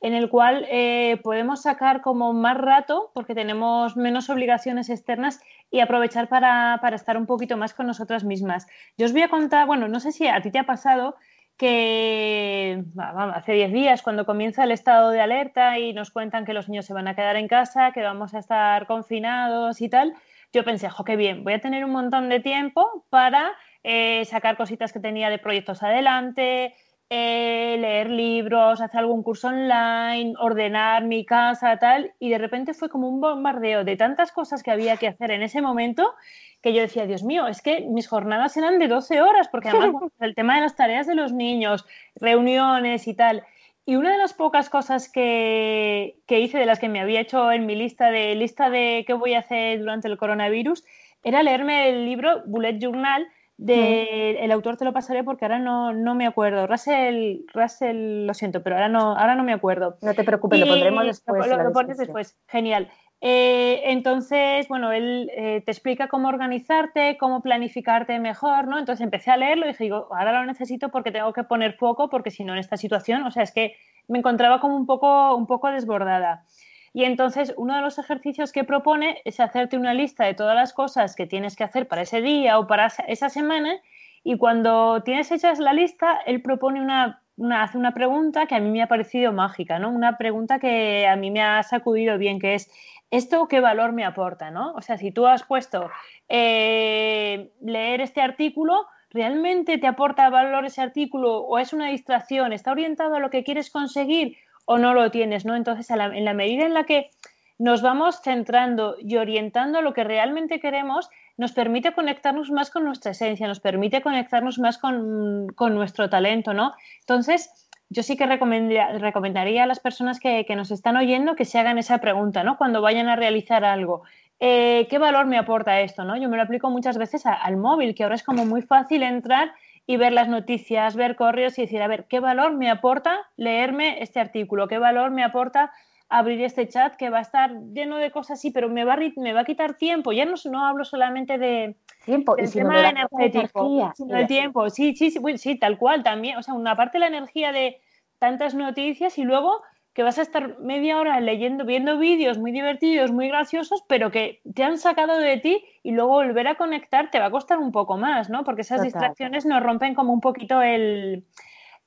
en 0.01 0.15
el 0.15 0.31
cual 0.31 0.67
eh, 0.71 1.21
podemos 1.23 1.61
sacar 1.61 2.01
como 2.01 2.33
más 2.33 2.57
rato, 2.57 3.11
porque 3.13 3.35
tenemos 3.35 3.99
menos 3.99 4.31
obligaciones 4.31 4.89
externas, 4.89 5.41
y 5.71 5.81
aprovechar 5.81 6.29
para, 6.31 6.81
estar 6.95 7.19
un 7.19 7.27
poquito 7.27 7.59
más 7.59 7.75
con 7.75 7.87
nosotras 7.87 8.25
mismas. 8.25 8.67
Yo 8.97 9.05
os 9.05 9.13
voy 9.13 9.21
a 9.21 9.29
contar, 9.29 9.67
bueno, 9.67 9.89
no 9.89 10.01
sé 10.01 10.11
si 10.13 10.27
a 10.27 10.41
ti 10.41 10.51
te 10.51 10.59
ha 10.59 10.65
pasado 10.65 11.17
que 11.59 12.83
hace 12.97 13.53
10 13.53 13.73
días, 13.73 14.01
cuando 14.01 14.25
comienza 14.25 14.65
el 14.65 14.71
estado 14.73 15.11
de 15.11 15.21
alerta 15.21 15.79
y 15.79 15.93
nos 15.93 16.11
cuentan 16.11 16.47
que 16.47 16.55
los 16.55 16.71
niños 16.71 16.87
se 16.87 16.95
van 16.95 17.09
a 17.09 17.15
quedar 17.15 17.37
en 17.37 17.47
casa, 17.47 17.93
que 17.93 18.03
vamos 18.03 18.33
a 18.33 18.39
estar 18.39 18.87
confinados 18.87 19.83
y 19.83 19.91
tal, 19.91 20.15
yo 20.53 20.65
pensé, 20.65 20.89
jo, 20.89 21.05
qué 21.05 21.17
bien, 21.17 21.45
voy 21.45 21.55
a 21.55 21.61
tener 21.61 21.85
un 21.85 21.93
montón 21.93 22.29
de 22.29 22.41
tiempo 22.41 23.07
para 23.11 23.53
eh, 23.83 24.25
sacar 24.27 24.57
cositas 24.57 24.93
que 24.93 25.01
tenía 25.01 25.31
de 25.31 25.39
proyectos 25.39 25.83
adelante, 25.83 26.75
eh, 27.09 27.77
leer 27.79 28.09
libros, 28.11 28.81
hacer 28.81 29.01
algún 29.01 29.23
curso 29.23 29.49
online, 29.49 30.35
ordenar 30.39 31.05
mi 31.05 31.27
casa, 31.27 31.79
tal, 31.79 32.13
y 32.19 32.31
de 32.31 32.39
repente 32.39 32.75
fue 32.75 32.89
como 32.89 33.09
un 33.09 33.21
bombardeo 33.21 33.85
de 33.85 33.97
tantas 33.97 34.33
cosas 34.33 34.63
que 34.63 34.71
había 34.71 34.97
que 34.97 35.09
hacer 35.09 35.31
en 35.31 35.43
ese 35.43 35.61
momento 35.61 36.15
que 36.63 36.73
yo 36.73 36.81
decía, 36.81 37.07
Dios 37.07 37.25
mío, 37.25 37.49
es 37.49 37.61
que 37.61 37.81
mis 37.81 38.09
jornadas 38.09 38.57
eran 38.57 38.79
de 38.79 38.89
12 38.89 39.21
horas, 39.21 39.49
porque 39.49 39.69
además 39.69 39.95
el 40.21 40.35
tema 40.35 40.55
de 40.55 40.63
las 40.63 40.77
tareas 40.77 41.07
de 41.07 41.15
los 41.15 41.33
niños, 41.33 41.85
reuniones 42.15 43.09
y 43.09 43.15
tal, 43.15 43.43
y 43.85 43.97
una 43.97 44.13
de 44.13 44.19
las 44.19 44.33
pocas 44.33 44.71
cosas 44.71 45.11
que, 45.11 46.17
hice, 46.29 46.59
de 46.59 46.67
las 46.67 46.79
que 46.79 46.89
me 46.89 47.01
había 47.01 47.21
hecho 47.21 47.51
en 47.51 47.67
mi 47.67 47.75
lista 47.75 48.11
de 48.11 48.35
lista 48.35 48.71
de 48.71 49.05
qué 49.07 49.15
voy 49.15 49.35
a 49.35 49.41
hacer 49.41 49.81
durante 49.81 50.09
el 50.09 50.17
coronavirus, 50.17 50.85
era 51.23 51.43
leerme 51.43 51.89
el 51.89 52.05
libro 52.05 52.43
Bullet 52.47 52.79
Journal 52.79 53.27
de 53.59 54.39
el 54.41 54.51
autor 54.51 54.77
te 54.77 54.85
lo 54.85 54.93
pasaré 54.93 55.23
porque 55.23 55.45
ahora 55.45 55.59
no, 55.59 55.93
no 55.93 56.15
me 56.15 56.27
acuerdo. 56.27 56.67
Russell, 56.67 57.43
Russell, 57.53 58.27
lo 58.27 58.35
siento, 58.35 58.63
pero 58.63 58.77
ahora 58.77 58.89
no, 58.89 59.17
ahora 59.17 59.35
no 59.35 59.45
me 59.45 59.53
acuerdo. 59.53 59.99
No 60.03 60.15
te 60.15 60.25
preocupes, 60.25 60.59
lo 60.59 60.67
pondremos 60.67 61.07
después. 61.07 61.47
lo 61.47 61.73
pones 61.73 61.99
después, 61.99 62.37
genial. 62.49 62.89
Eh, 63.25 63.83
entonces, 63.93 64.67
bueno, 64.67 64.91
él 64.91 65.31
eh, 65.37 65.63
te 65.65 65.71
explica 65.71 66.09
cómo 66.09 66.29
organizarte, 66.29 67.17
cómo 67.19 67.41
planificarte 67.41 68.19
mejor, 68.19 68.67
¿no? 68.67 68.81
Entonces 68.81 69.01
empecé 69.01 69.31
a 69.31 69.37
leerlo 69.37 69.65
y 69.65 69.69
dije, 69.69 69.85
digo, 69.85 70.09
ahora 70.11 70.33
lo 70.33 70.45
necesito 70.45 70.89
porque 70.89 71.13
tengo 71.13 71.33
que 71.33 71.45
poner 71.45 71.75
foco, 71.75 72.11
porque 72.11 72.33
si 72.33 72.43
no 72.43 72.53
en 72.53 72.59
esta 72.59 72.77
situación, 72.77 73.23
o 73.23 73.31
sea, 73.31 73.45
es 73.45 73.53
que 73.53 73.77
me 74.09 74.19
encontraba 74.19 74.61
como 74.61 74.77
un 74.77 74.87
poco, 74.87 75.37
un 75.37 75.47
poco 75.47 75.71
desbordada. 75.71 76.45
Y 76.93 77.05
entonces 77.05 77.55
uno 77.57 77.77
de 77.77 77.83
los 77.83 77.97
ejercicios 78.01 78.51
que 78.51 78.65
propone 78.65 79.23
es 79.25 79.39
hacerte 79.39 79.79
una 79.79 79.95
lista 79.95 80.25
de 80.25 80.35
todas 80.35 80.57
las 80.57 80.73
cosas 80.73 81.15
que 81.15 81.27
tienes 81.27 81.55
que 81.55 81.63
hacer 81.63 81.87
para 81.87 82.03
ese 82.03 82.23
día 82.23 82.59
o 82.59 82.67
para 82.67 82.89
esa 83.07 83.29
semana 83.29 83.81
y 84.25 84.37
cuando 84.37 85.03
tienes 85.05 85.31
hechas 85.31 85.59
la 85.59 85.73
lista, 85.73 86.19
él 86.27 86.43
propone 86.43 86.81
una, 86.81 87.23
una, 87.37 87.63
hace 87.63 87.79
una 87.79 87.93
pregunta 87.93 88.47
que 88.47 88.55
a 88.55 88.61
mí 88.61 88.71
me 88.71 88.83
ha 88.83 88.89
parecido 88.89 89.33
mágica, 89.33 89.79
¿no? 89.79 89.91
Una 89.91 90.17
pregunta 90.17 90.59
que 90.59 91.07
a 91.07 91.17
mí 91.17 91.31
me 91.31 91.43
ha 91.43 91.63
sacudido 91.63 92.19
bien, 92.19 92.39
que 92.39 92.55
es, 92.55 92.71
¿esto 93.13 93.47
qué 93.47 93.61
valor 93.61 93.93
me 93.93 94.05
aporta? 94.05 94.51
¿no? 94.51 94.73
O 94.73 94.83
sea, 94.83 94.99
si 94.99 95.13
tú 95.13 95.27
has 95.27 95.45
puesto 95.45 95.91
eh, 96.29 97.53
leer 97.61 98.01
este 98.01 98.21
artículo, 98.21 98.87
¿realmente 99.11 99.79
te 99.79 99.87
aporta 99.87 100.29
valor 100.31 100.65
ese 100.65 100.81
artículo 100.81 101.39
o 101.43 101.59
es 101.59 101.73
una 101.73 101.89
distracción? 101.89 102.53
¿Está 102.53 102.73
orientado 102.73 103.15
a 103.15 103.21
lo 103.21 103.31
que 103.31 103.45
quieres 103.45 103.71
conseguir 103.71 104.39
o 104.65 104.79
no 104.79 104.95
lo 104.95 105.11
tienes? 105.11 105.45
¿no? 105.45 105.55
Entonces, 105.55 105.89
en 105.91 106.25
la 106.25 106.35
medida 106.35 106.65
en 106.65 106.75
la 106.75 106.85
que 106.85 107.11
nos 107.59 107.83
vamos 107.83 108.21
centrando 108.23 108.97
y 108.99 109.17
orientando 109.17 109.79
a 109.79 109.83
lo 109.83 109.93
que 109.93 110.05
realmente 110.05 110.59
queremos, 110.59 111.11
nos 111.37 111.53
permite 111.53 111.93
conectarnos 111.93 112.51
más 112.51 112.71
con 112.71 112.85
nuestra 112.85 113.13
esencia, 113.13 113.47
nos 113.47 113.61
permite 113.61 114.03
conectarnos 114.03 114.59
más 114.59 114.79
con, 114.79 115.49
con 115.55 115.75
nuestro 115.75 116.09
talento, 116.11 116.55
¿no? 116.55 116.73
Entonces, 117.01 117.62
yo 117.93 118.03
sí 118.03 118.17
que 118.17 118.27
recomendaría, 118.27 119.63
a 119.65 119.67
las 119.67 119.81
personas 119.81 120.19
que, 120.19 120.47
nos 120.57 120.71
están 120.71 120.97
oyendo 120.97 121.37
que 121.37 121.45
se 121.45 121.59
hagan 121.59 121.79
esa 121.79 121.99
pregunta, 121.99 122.43
¿no? 122.43 122.57
Cuando 122.57 122.81
vayan 122.81 123.09
a 123.09 123.17
realizar 123.17 123.65
algo. 123.65 124.03
Eh, 124.41 124.87
¿Qué 124.89 124.99
valor 124.99 125.27
me 125.27 125.39
aporta 125.39 125.81
esto? 125.81 126.05
¿no? 126.05 126.17
Yo 126.17 126.29
me 126.29 126.37
lo 126.37 126.43
aplico 126.43 126.71
muchas 126.71 126.97
veces 126.97 127.27
al 127.27 127.57
móvil, 127.59 127.95
que 127.95 128.03
ahora 128.03 128.17
es 128.17 128.23
como 128.23 128.45
muy 128.47 128.63
fácil 128.63 129.03
entrar 129.03 129.53
y 129.87 129.99
ver 129.99 130.13
las 130.13 130.29
noticias, 130.29 130.97
ver 130.97 131.17
correos 131.17 131.59
y 131.59 131.63
decir, 131.63 131.83
a 131.83 131.87
ver, 131.87 132.07
¿qué 132.09 132.19
valor 132.19 132.55
me 132.55 132.71
aporta 132.71 133.21
leerme 133.37 134.03
este 134.03 134.21
artículo? 134.21 134.69
¿Qué 134.69 134.79
valor 134.79 135.11
me 135.11 135.23
aporta 135.23 135.71
abrir 136.13 136.43
este 136.43 136.69
chat 136.69 136.95
que 136.97 137.09
va 137.09 137.19
a 137.19 137.23
estar 137.23 137.51
lleno 137.73 137.97
de 137.97 138.11
cosas 138.11 138.41
sí, 138.41 138.51
pero 138.51 138.69
me 138.69 138.85
va 138.85 138.95
a, 138.95 138.99
me 139.17 139.33
va 139.33 139.41
a 139.41 139.45
quitar 139.45 139.75
tiempo. 139.75 140.13
Ya 140.13 140.27
no, 140.27 140.35
no 140.51 140.67
hablo 140.67 140.85
solamente 140.85 141.39
de 141.39 141.77
tiempo 142.05 142.37
y 142.39 142.47
tema 142.49 142.91
energético, 142.91 143.93
sino 143.97 144.27
tiempo. 144.27 144.69
Sí, 144.69 144.95
sí, 144.95 145.11
sí, 145.11 145.21
sí, 145.37 145.59
tal 145.59 145.79
cual 145.79 146.03
también. 146.03 146.37
O 146.37 146.43
sea, 146.43 146.55
una 146.55 146.77
parte 146.77 146.99
de 146.99 147.01
la 147.01 147.07
energía 147.07 147.51
de 147.51 147.81
tantas 148.19 148.55
noticias 148.55 149.17
y 149.17 149.25
luego 149.25 149.63
que 149.95 150.03
vas 150.03 150.19
a 150.19 150.23
estar 150.23 150.59
media 150.59 150.99
hora 150.99 151.19
leyendo, 151.21 151.65
viendo 151.65 151.99
vídeos 151.99 152.39
muy 152.39 152.53
divertidos, 152.53 153.11
muy 153.11 153.29
graciosos, 153.29 153.83
pero 153.89 154.11
que 154.11 154.41
te 154.55 154.65
han 154.65 154.79
sacado 154.79 155.19
de 155.19 155.39
ti 155.39 155.65
y 155.83 155.93
luego 155.93 156.13
volver 156.13 156.47
a 156.49 156.57
conectar 156.57 157.11
te 157.11 157.21
va 157.21 157.27
a 157.27 157.31
costar 157.31 157.59
un 157.59 157.73
poco 157.73 157.97
más, 157.97 158.31
¿no? 158.31 158.45
Porque 158.45 158.63
esas 158.63 158.83
distracciones 158.83 159.45
nos 159.45 159.63
rompen 159.63 159.95
como 159.95 160.13
un 160.13 160.21
poquito 160.21 160.63
el, 160.63 161.27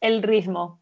el 0.01 0.23
ritmo. 0.23 0.81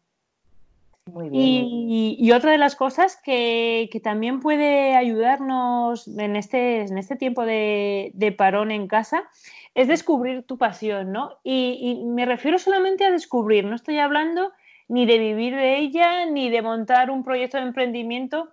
Y, 1.32 2.32
otra 2.32 2.50
de 2.50 2.58
las 2.58 2.76
cosas 2.76 3.20
que, 3.22 3.88
también 4.02 4.40
puede 4.40 4.96
ayudarnos 4.96 6.08
en 6.08 6.36
este, 6.36 6.82
en 6.82 6.96
este 6.96 7.16
tiempo 7.16 7.44
de, 7.44 8.34
parón 8.38 8.70
en 8.70 8.88
casa 8.88 9.28
es 9.74 9.88
descubrir 9.88 10.44
tu 10.44 10.56
pasión, 10.56 11.12
¿no? 11.12 11.38
Y, 11.44 12.02
me 12.06 12.24
refiero 12.24 12.58
solamente 12.58 13.04
a 13.04 13.10
descubrir, 13.10 13.64
no 13.66 13.76
estoy 13.76 13.98
hablando 13.98 14.52
ni 14.88 15.06
de 15.06 15.18
vivir 15.18 15.54
de 15.56 15.78
ella, 15.78 16.26
ni 16.26 16.50
de 16.50 16.62
montar 16.62 17.10
un 17.10 17.22
proyecto 17.22 17.58
de 17.58 17.64
emprendimiento 17.64 18.52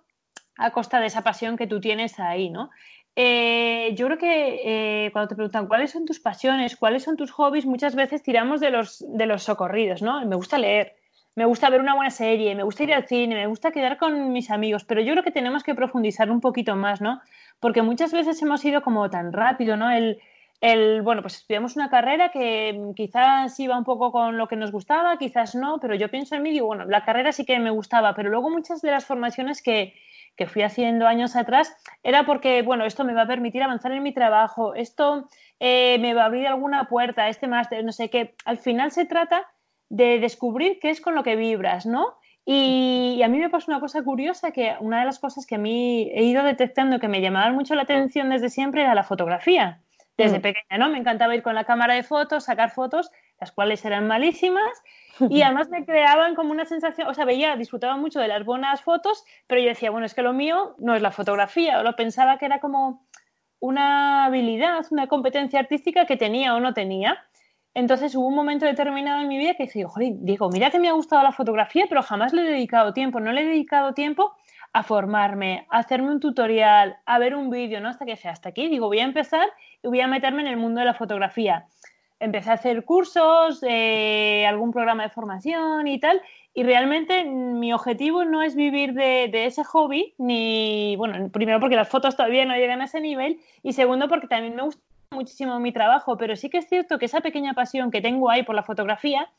a 0.56 0.72
costa 0.72 1.00
de 1.00 1.06
esa 1.06 1.22
pasión 1.22 1.56
que 1.56 1.66
tú 1.66 1.80
tienes 1.80 2.20
ahí, 2.20 2.50
¿no? 2.50 2.70
Eh, 3.16 3.94
yo 3.94 4.06
creo 4.06 4.18
que 4.18 4.60
eh, 5.06 5.10
cuando 5.12 5.28
te 5.28 5.34
preguntan 5.34 5.66
cuáles 5.66 5.90
son 5.90 6.06
tus 6.06 6.20
pasiones, 6.20 6.76
cuáles 6.76 7.02
son 7.02 7.16
tus 7.16 7.30
hobbies, 7.30 7.66
muchas 7.66 7.94
veces 7.94 8.22
tiramos 8.22 8.60
de 8.60 8.70
los, 8.70 9.04
de 9.06 9.26
los 9.26 9.42
socorridos, 9.42 10.00
¿no? 10.00 10.24
Me 10.26 10.36
gusta 10.36 10.58
leer, 10.58 10.96
me 11.34 11.44
gusta 11.46 11.70
ver 11.70 11.80
una 11.80 11.94
buena 11.94 12.10
serie, 12.10 12.54
me 12.54 12.62
gusta 12.62 12.82
ir 12.84 12.92
al 12.92 13.06
cine, 13.06 13.34
me 13.34 13.46
gusta 13.46 13.70
quedar 13.72 13.96
con 13.96 14.32
mis 14.32 14.50
amigos, 14.50 14.84
pero 14.84 15.00
yo 15.00 15.12
creo 15.12 15.24
que 15.24 15.30
tenemos 15.30 15.62
que 15.62 15.74
profundizar 15.74 16.30
un 16.30 16.40
poquito 16.40 16.76
más, 16.76 17.00
¿no? 17.00 17.20
Porque 17.60 17.82
muchas 17.82 18.12
veces 18.12 18.40
hemos 18.42 18.64
ido 18.64 18.82
como 18.82 19.08
tan 19.08 19.32
rápido, 19.32 19.76
¿no? 19.76 19.90
El, 19.90 20.20
el, 20.60 21.02
bueno, 21.02 21.22
pues 21.22 21.36
estudiamos 21.36 21.74
una 21.74 21.90
carrera 21.90 22.30
que 22.30 22.92
quizás 22.94 23.58
iba 23.58 23.76
un 23.76 23.84
poco 23.84 24.12
con 24.12 24.36
lo 24.36 24.46
que 24.46 24.56
nos 24.56 24.70
gustaba, 24.70 25.16
quizás 25.16 25.54
no, 25.54 25.78
pero 25.80 25.94
yo 25.94 26.10
pienso 26.10 26.36
en 26.36 26.42
mí 26.42 26.50
y 26.50 26.52
digo, 26.52 26.66
bueno, 26.66 26.84
la 26.84 27.04
carrera 27.04 27.32
sí 27.32 27.44
que 27.44 27.58
me 27.58 27.70
gustaba, 27.70 28.14
pero 28.14 28.30
luego 28.30 28.50
muchas 28.50 28.82
de 28.82 28.90
las 28.90 29.04
formaciones 29.04 29.62
que, 29.62 29.94
que 30.36 30.46
fui 30.46 30.62
haciendo 30.62 31.06
años 31.06 31.34
atrás 31.34 31.74
era 32.02 32.24
porque, 32.24 32.62
bueno, 32.62 32.84
esto 32.84 33.04
me 33.04 33.14
va 33.14 33.22
a 33.22 33.26
permitir 33.26 33.62
avanzar 33.62 33.92
en 33.92 34.02
mi 34.02 34.12
trabajo, 34.12 34.74
esto 34.74 35.28
eh, 35.60 35.98
me 35.98 36.14
va 36.14 36.22
a 36.22 36.26
abrir 36.26 36.46
alguna 36.46 36.88
puerta, 36.88 37.28
este 37.28 37.48
máster, 37.48 37.84
no 37.84 37.92
sé 37.92 38.08
qué. 38.10 38.34
Al 38.44 38.58
final 38.58 38.90
se 38.92 39.04
trata 39.04 39.46
de 39.92 40.18
descubrir 40.20 40.78
qué 40.80 40.88
es 40.88 41.02
con 41.02 41.14
lo 41.14 41.22
que 41.22 41.36
vibras, 41.36 41.84
¿no? 41.84 42.16
Y, 42.46 43.20
a 43.22 43.28
mí 43.28 43.38
me 43.38 43.50
pasó 43.50 43.70
una 43.70 43.78
cosa 43.78 44.02
curiosa, 44.02 44.50
que 44.50 44.74
una 44.80 45.00
de 45.00 45.04
las 45.04 45.18
cosas 45.18 45.44
que 45.46 45.56
a 45.56 45.58
mí 45.58 46.10
he 46.14 46.24
ido 46.24 46.42
detectando 46.42 46.98
que 46.98 47.08
me 47.08 47.20
llamaban 47.20 47.54
mucho 47.54 47.74
la 47.74 47.82
atención 47.82 48.30
desde 48.30 48.48
siempre 48.48 48.80
era 48.80 48.94
la 48.94 49.02
fotografía. 49.02 49.80
Desde 50.16 50.38
mm. 50.38 50.42
pequeña, 50.42 50.78
¿no? 50.78 50.88
Me 50.88 50.98
encantaba 50.98 51.34
ir 51.34 51.42
con 51.42 51.54
la 51.54 51.64
cámara 51.64 51.94
de 51.94 52.02
fotos, 52.02 52.44
sacar 52.44 52.70
fotos, 52.70 53.10
las 53.38 53.52
cuales 53.52 53.84
eran 53.84 54.06
malísimas, 54.06 54.82
y 55.28 55.42
además 55.42 55.68
me 55.68 55.84
creaban 55.84 56.34
como 56.34 56.52
una 56.52 56.64
sensación, 56.64 57.06
o 57.08 57.12
sea, 57.12 57.26
veía, 57.26 57.56
disfrutaba 57.56 57.98
mucho 57.98 58.18
de 58.18 58.28
las 58.28 58.46
buenas 58.46 58.80
fotos, 58.80 59.24
pero 59.46 59.60
yo 59.60 59.68
decía, 59.68 59.90
bueno, 59.90 60.06
es 60.06 60.14
que 60.14 60.22
lo 60.22 60.32
mío 60.32 60.74
no 60.78 60.94
es 60.94 61.02
la 61.02 61.10
fotografía, 61.10 61.80
o 61.80 61.82
lo 61.82 61.96
pensaba 61.96 62.38
que 62.38 62.46
era 62.46 62.60
como 62.60 63.06
una 63.60 64.24
habilidad, 64.24 64.86
una 64.90 65.06
competencia 65.06 65.60
artística 65.60 66.06
que 66.06 66.16
tenía 66.16 66.54
o 66.54 66.60
no 66.60 66.72
tenía. 66.72 67.22
Entonces 67.74 68.14
hubo 68.14 68.26
un 68.26 68.34
momento 68.34 68.66
determinado 68.66 69.22
en 69.22 69.28
mi 69.28 69.38
vida 69.38 69.54
que 69.54 69.64
dije, 69.64 69.84
joder, 69.84 70.12
digo, 70.18 70.50
mira 70.50 70.70
que 70.70 70.78
me 70.78 70.88
ha 70.88 70.92
gustado 70.92 71.22
la 71.22 71.32
fotografía, 71.32 71.86
pero 71.88 72.02
jamás 72.02 72.32
le 72.32 72.42
he 72.42 72.52
dedicado 72.52 72.92
tiempo, 72.92 73.18
no 73.18 73.32
le 73.32 73.42
he 73.42 73.46
dedicado 73.46 73.94
tiempo 73.94 74.34
a 74.74 74.82
formarme, 74.82 75.66
a 75.70 75.78
hacerme 75.78 76.10
un 76.10 76.20
tutorial, 76.20 76.96
a 77.06 77.18
ver 77.18 77.34
un 77.34 77.50
vídeo, 77.50 77.80
¿no? 77.80 77.88
Hasta 77.88 78.04
que 78.04 78.12
dije, 78.12 78.28
hasta 78.28 78.50
aquí, 78.50 78.68
digo, 78.68 78.88
voy 78.88 79.00
a 79.00 79.04
empezar 79.04 79.48
y 79.82 79.88
voy 79.88 80.00
a 80.00 80.06
meterme 80.06 80.42
en 80.42 80.48
el 80.48 80.56
mundo 80.56 80.80
de 80.80 80.86
la 80.86 80.94
fotografía. 80.94 81.66
Empecé 82.20 82.50
a 82.50 82.54
hacer 82.54 82.84
cursos, 82.84 83.62
eh, 83.66 84.46
algún 84.46 84.70
programa 84.70 85.02
de 85.02 85.10
formación 85.10 85.88
y 85.88 85.98
tal, 85.98 86.20
y 86.54 86.62
realmente 86.62 87.24
mi 87.24 87.72
objetivo 87.72 88.24
no 88.24 88.42
es 88.42 88.54
vivir 88.54 88.92
de, 88.92 89.28
de, 89.32 89.46
ese 89.46 89.64
hobby, 89.64 90.14
ni, 90.18 90.94
bueno, 90.96 91.30
primero 91.30 91.58
porque 91.58 91.76
las 91.76 91.88
fotos 91.88 92.16
todavía 92.16 92.44
no 92.44 92.54
llegan 92.54 92.80
a 92.82 92.84
ese 92.84 93.00
nivel, 93.00 93.40
y 93.62 93.72
segundo 93.72 94.08
porque 94.08 94.28
también 94.28 94.54
me 94.54 94.62
gusta 94.62 94.82
muchísimo 95.12 95.58
mi 95.60 95.72
trabajo, 95.72 96.16
pero 96.16 96.36
sí 96.36 96.50
que 96.50 96.58
es 96.58 96.68
cierto 96.68 96.98
que 96.98 97.06
esa 97.06 97.20
pequeña 97.20 97.54
pasión 97.54 97.90
que 97.90 98.00
tengo 98.00 98.30
ahí 98.30 98.42
por 98.42 98.54
la 98.54 98.62
fotografía 98.62 99.30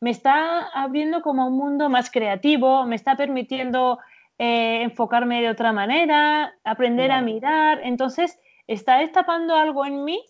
me 0.00 0.10
está 0.10 0.66
abriendo 0.74 1.22
como 1.22 1.46
un 1.46 1.56
mundo 1.56 1.88
más 1.88 2.10
creativo, 2.10 2.84
me 2.86 2.96
está 2.96 3.16
permitiendo 3.16 3.98
eh, 4.38 4.82
enfocarme 4.82 5.40
de 5.40 5.48
otra 5.48 5.72
manera, 5.72 6.54
aprender 6.64 7.12
a 7.12 7.20
mirar. 7.20 7.80
Entonces, 7.84 8.40
está 8.66 8.98
destapando 8.98 9.54
algo 9.54 9.86
en 9.86 10.04
mí 10.04 10.20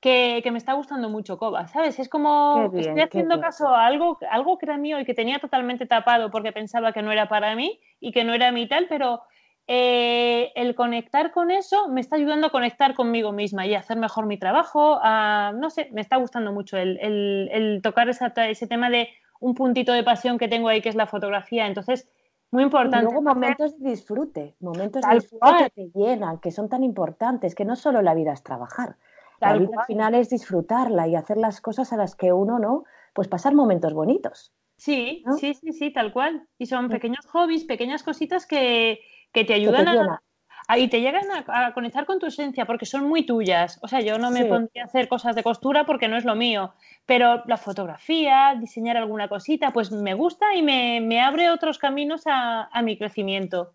que, 0.00 0.48
me 0.52 0.58
está 0.58 0.74
gustando 0.74 1.08
mucho, 1.08 1.38
Coba, 1.38 1.66
¿sabes? 1.66 1.98
Es 1.98 2.08
como 2.08 2.70
estoy 2.72 3.00
haciendo 3.00 3.40
caso 3.40 3.68
a 3.68 3.86
algo, 3.86 4.18
algo 4.30 4.58
que 4.58 4.66
era 4.66 4.76
mío 4.76 5.00
y 5.00 5.04
que 5.04 5.14
tenía 5.14 5.40
totalmente 5.40 5.86
tapado 5.86 6.30
porque 6.30 6.52
pensaba 6.52 6.92
que 6.92 7.02
no 7.02 7.10
era 7.10 7.28
para 7.28 7.56
mí 7.56 7.80
y 7.98 8.12
que 8.12 8.22
no 8.22 8.34
era 8.34 8.52
mi 8.52 8.68
tal, 8.68 8.86
pero 8.88 9.22
eh, 9.68 10.52
el 10.54 10.76
conectar 10.76 11.32
con 11.32 11.50
eso 11.50 11.88
me 11.88 12.00
está 12.00 12.16
ayudando 12.16 12.46
a 12.46 12.50
conectar 12.50 12.94
conmigo 12.94 13.32
misma 13.32 13.66
y 13.66 13.74
a 13.74 13.80
hacer 13.80 13.96
mejor 13.96 14.26
mi 14.26 14.38
trabajo. 14.38 15.00
no 15.02 15.70
sé, 15.70 15.88
me 15.92 16.00
está 16.00 16.16
gustando 16.16 16.52
mucho 16.52 16.76
el, 16.76 17.80
tocar 17.82 18.08
ese 18.08 18.66
tema 18.66 18.90
de 18.90 19.08
un 19.40 19.54
puntito 19.54 19.92
de 19.92 20.04
pasión 20.04 20.38
que 20.38 20.48
tengo 20.48 20.68
ahí, 20.68 20.80
que 20.80 20.88
es 20.88 20.94
la 20.94 21.06
fotografía. 21.06 21.66
Entonces, 21.66 22.08
muy 22.52 22.62
importante. 22.62 22.98
Y 22.98 23.12
luego 23.12 23.22
momentos 23.22 23.78
de 23.78 23.90
disfrute, 23.90 24.54
momentos 24.60 25.02
de 25.02 25.14
disfrute 25.14 25.70
que 25.74 25.90
te 25.90 25.98
llenan, 25.98 26.38
que 26.38 26.52
son 26.52 26.68
tan 26.68 26.84
importantes, 26.84 27.54
que 27.54 27.64
no 27.64 27.74
solo 27.74 28.02
la 28.02 28.14
vida 28.14 28.32
es 28.32 28.42
trabajar. 28.42 28.96
la 29.40 29.56
vida 29.58 29.80
al 29.80 29.86
final 29.86 30.14
es 30.14 30.30
disfrutarla 30.30 31.08
y 31.08 31.16
hacer 31.16 31.38
las 31.38 31.60
cosas 31.60 31.92
a 31.92 31.96
las 31.96 32.14
que 32.14 32.32
uno, 32.32 32.58
¿no? 32.60 32.84
Pues 33.14 33.26
pasar 33.26 33.54
momentos 33.54 33.92
bonitos. 33.94 34.52
Sí, 34.76 35.24
sí, 35.38 35.54
sí, 35.54 35.72
sí, 35.72 35.92
tal 35.92 36.12
cual. 36.12 36.46
Y 36.58 36.66
son 36.66 36.88
pequeños 36.88 37.26
hobbies, 37.26 37.64
pequeñas 37.64 38.02
cositas 38.02 38.46
que, 38.46 39.00
que 39.36 39.44
te 39.44 39.52
ayudan 39.52 39.86
a, 39.86 40.78
y 40.78 40.88
te 40.88 41.02
llegan 41.02 41.26
a, 41.46 41.74
conectar 41.74 42.06
con 42.06 42.18
tu 42.18 42.24
esencia 42.24 42.64
porque 42.64 42.86
son 42.86 43.06
muy 43.06 43.26
tuyas. 43.26 43.78
O 43.82 43.88
sea, 43.88 44.00
yo 44.00 44.16
no 44.16 44.30
me 44.30 44.46
pondría 44.46 44.84
a 44.84 44.86
hacer 44.86 45.08
cosas 45.08 45.36
de 45.36 45.42
costura 45.42 45.84
porque 45.84 46.08
no 46.08 46.16
es 46.16 46.24
lo 46.24 46.34
mío, 46.34 46.72
pero 47.04 47.42
la 47.46 47.58
fotografía, 47.58 48.56
diseñar 48.58 48.96
alguna 48.96 49.28
cosita, 49.28 49.74
pues 49.74 49.92
me 49.92 50.14
gusta 50.14 50.54
y 50.54 50.62
me, 50.62 51.20
abre 51.20 51.50
otros 51.50 51.76
caminos 51.76 52.22
a, 52.24 52.70
mi 52.82 52.96
crecimiento. 52.96 53.72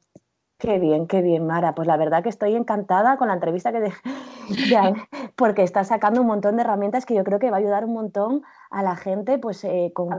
Qué 0.62 0.78
bien, 0.78 1.08
qué 1.08 1.24
bien, 1.24 1.48
Mara. 1.48 1.74
Pues 1.74 1.88
la 1.88 1.98
verdad 1.98 2.22
que 2.22 2.30
estoy 2.30 2.56
encantada 2.56 3.18
con 3.18 3.30
la 3.30 3.34
entrevista 3.34 3.72
que 3.72 3.80
de, 3.80 3.92
porque 5.36 5.64
está 5.64 5.84
sacando 5.84 6.22
un 6.22 6.28
montón 6.28 6.56
de 6.56 6.62
herramientas 6.62 7.08
que 7.08 7.16
yo 7.16 7.24
creo 7.24 7.40
que 7.40 7.50
va 7.50 7.58
a 7.58 7.60
ayudar 7.60 7.84
un 7.84 7.94
montón 7.94 8.44
a 8.70 8.84
la 8.84 8.96
gente, 8.96 9.40
pues 9.40 9.64
eh, 9.64 9.92
con, 9.96 10.14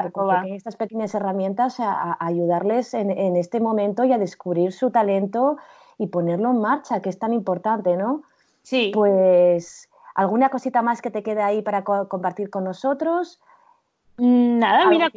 estas 0.47 0.75
pequeñas 0.75 1.15
herramientas 1.15 1.79
a, 1.79 2.17
ayudarles 2.19 2.93
en, 2.93 3.13
en, 3.13 3.37
este 3.37 3.61
momento 3.61 4.03
y 4.03 4.13
a 4.13 4.19
descubrir 4.19 4.73
su 4.73 4.91
talento 4.91 5.59
y 5.97 6.09
ponerlo 6.09 6.51
en 6.51 6.61
marcha, 6.61 7.01
que 7.01 7.09
es 7.11 7.21
tan 7.21 7.33
importante, 7.33 7.97
¿no? 7.97 8.23
Sí. 8.63 8.91
Pues 8.93 9.89
alguna 10.17 10.49
cosita 10.49 10.83
más 10.83 11.03
que 11.03 11.13
te 11.13 11.23
quede 11.23 11.43
ahí 11.43 11.63
para 11.63 11.85
compartir 11.85 12.51
con 12.51 12.65
nosotros. 12.65 13.41
Mm, 14.19 14.59
nada, 14.59 14.87
mira, 14.91 15.11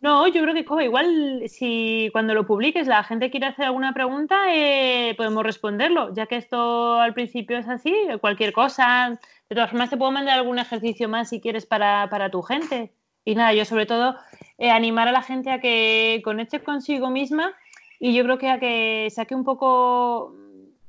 no, 0.00 0.26
yo 0.26 0.42
creo 0.42 0.54
que 0.54 0.84
igual 0.84 1.42
si 1.46 2.10
cuando 2.12 2.34
lo 2.34 2.46
publiques 2.46 2.88
la 2.88 3.04
gente 3.04 3.30
quiere 3.30 3.46
hacer 3.46 3.66
alguna 3.66 3.94
pregunta, 3.94 4.36
eh, 4.52 5.14
podemos 5.16 5.44
responderlo, 5.44 6.12
ya 6.12 6.26
que 6.26 6.36
esto 6.36 6.98
al 7.00 7.14
principio 7.14 7.58
es 7.58 7.68
así, 7.68 7.94
cualquier 8.20 8.52
cosa. 8.52 9.18
De 9.48 9.54
todas 9.54 9.70
formas, 9.70 9.90
te 9.90 9.96
puedo 9.96 10.10
mandar 10.10 10.38
algún 10.38 10.58
ejercicio 10.58 11.08
más 11.08 11.28
si 11.28 11.40
quieres 11.40 11.64
para, 11.64 12.30
tu 12.30 12.42
gente. 12.42 12.92
Y 13.24 13.36
nada, 13.36 13.52
yo 13.54 13.64
sobre 13.64 13.86
todo 13.86 14.16
eh, 14.58 14.70
animar 14.70 15.06
a 15.06 15.12
la 15.12 15.22
gente 15.22 15.50
a 15.50 15.60
que 15.60 16.20
conecte 16.24 16.60
consigo 16.60 17.08
misma 17.08 17.52
y 18.00 18.14
yo 18.14 18.24
creo 18.24 18.38
que 18.38 18.50
a 18.50 18.58
que 18.58 19.08
saque 19.10 19.34
un 19.34 19.44
poco 19.44 20.34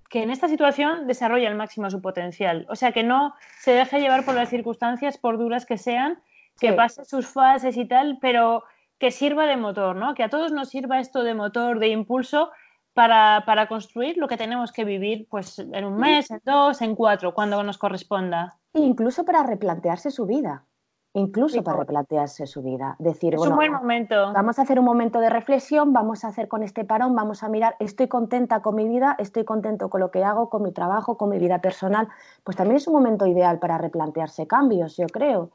que 0.09 0.23
en 0.23 0.31
esta 0.31 0.47
situación 0.47 1.07
desarrolle 1.07 1.47
al 1.47 1.55
máximo 1.55 1.89
su 1.89 2.01
potencial. 2.01 2.65
O 2.69 2.75
sea, 2.75 2.91
que 2.91 3.03
no 3.03 3.35
se 3.59 3.71
deje 3.71 3.99
llevar 3.99 4.25
por 4.25 4.35
las 4.35 4.49
circunstancias, 4.49 5.17
por 5.17 5.37
duras 5.37 5.65
que 5.65 5.77
sean, 5.77 6.19
que 6.63 6.73
pase 6.73 7.05
sus 7.05 7.27
fases 7.27 7.77
y 7.77 7.85
tal, 7.85 8.17
pero 8.21 8.63
que 8.97 9.11
sirva 9.11 9.45
de 9.45 9.57
motor, 9.57 9.95
¿no? 9.95 10.13
Que 10.13 10.23
a 10.23 10.29
todos 10.29 10.51
nos 10.51 10.69
sirva 10.69 10.99
esto 10.99 11.23
de 11.23 11.33
motor, 11.33 11.79
de 11.79 11.89
impulso 11.89 12.51
para, 12.93 13.43
para 13.45 13.67
construir 13.67 14.17
lo 14.17 14.27
que 14.27 14.37
tenemos 14.37 14.71
que 14.71 14.85
vivir, 14.85 15.27
pues 15.29 15.59
en 15.59 15.83
un 15.83 15.97
mes, 15.97 16.31
en 16.31 16.41
dos, 16.45 16.81
en 16.81 16.95
cuatro, 16.95 17.33
cuando 17.33 17.61
nos 17.63 17.77
corresponda. 17.77 18.57
Incluso 18.73 19.25
para 19.25 19.43
replantearse 19.43 20.09
su 20.09 20.25
vida 20.25 20.65
incluso 21.13 21.63
para 21.63 21.77
replantearse 21.77 22.47
su 22.47 22.61
vida. 22.63 22.95
Decir, 22.99 23.35
es 23.35 23.41
un 23.41 23.55
buen 23.55 23.71
momento. 23.71 24.33
Vamos 24.33 24.57
a 24.57 24.63
hacer 24.63 24.79
un 24.79 24.85
momento 24.85 25.19
de 25.19 25.29
reflexión, 25.29 25.93
vamos 25.93 26.25
a 26.25 26.29
hacer 26.29 26.47
con 26.47 26.63
este 26.63 26.83
parón, 26.85 27.15
vamos 27.15 27.43
a 27.43 27.49
mirar, 27.49 27.75
estoy 27.79 28.07
contenta 28.07 28.61
con 28.61 28.75
mi 28.75 28.87
vida, 28.87 29.15
estoy 29.19 29.45
contento 29.45 29.89
con 29.89 30.01
lo 30.01 30.09
que 30.09 30.23
hago, 30.23 30.49
con 30.49 30.63
mi 30.63 30.71
trabajo, 30.71 31.17
con 31.17 31.29
mi 31.29 31.37
vida 31.37 31.59
personal. 31.59 32.07
Pues 32.43 32.57
también 32.57 32.77
es 32.77 32.87
un 32.87 32.93
momento 32.93 33.27
ideal 33.27 33.59
para 33.59 33.77
replantearse 33.77 34.47
cambios, 34.47 34.97
yo 34.97 35.05
creo 35.07 35.51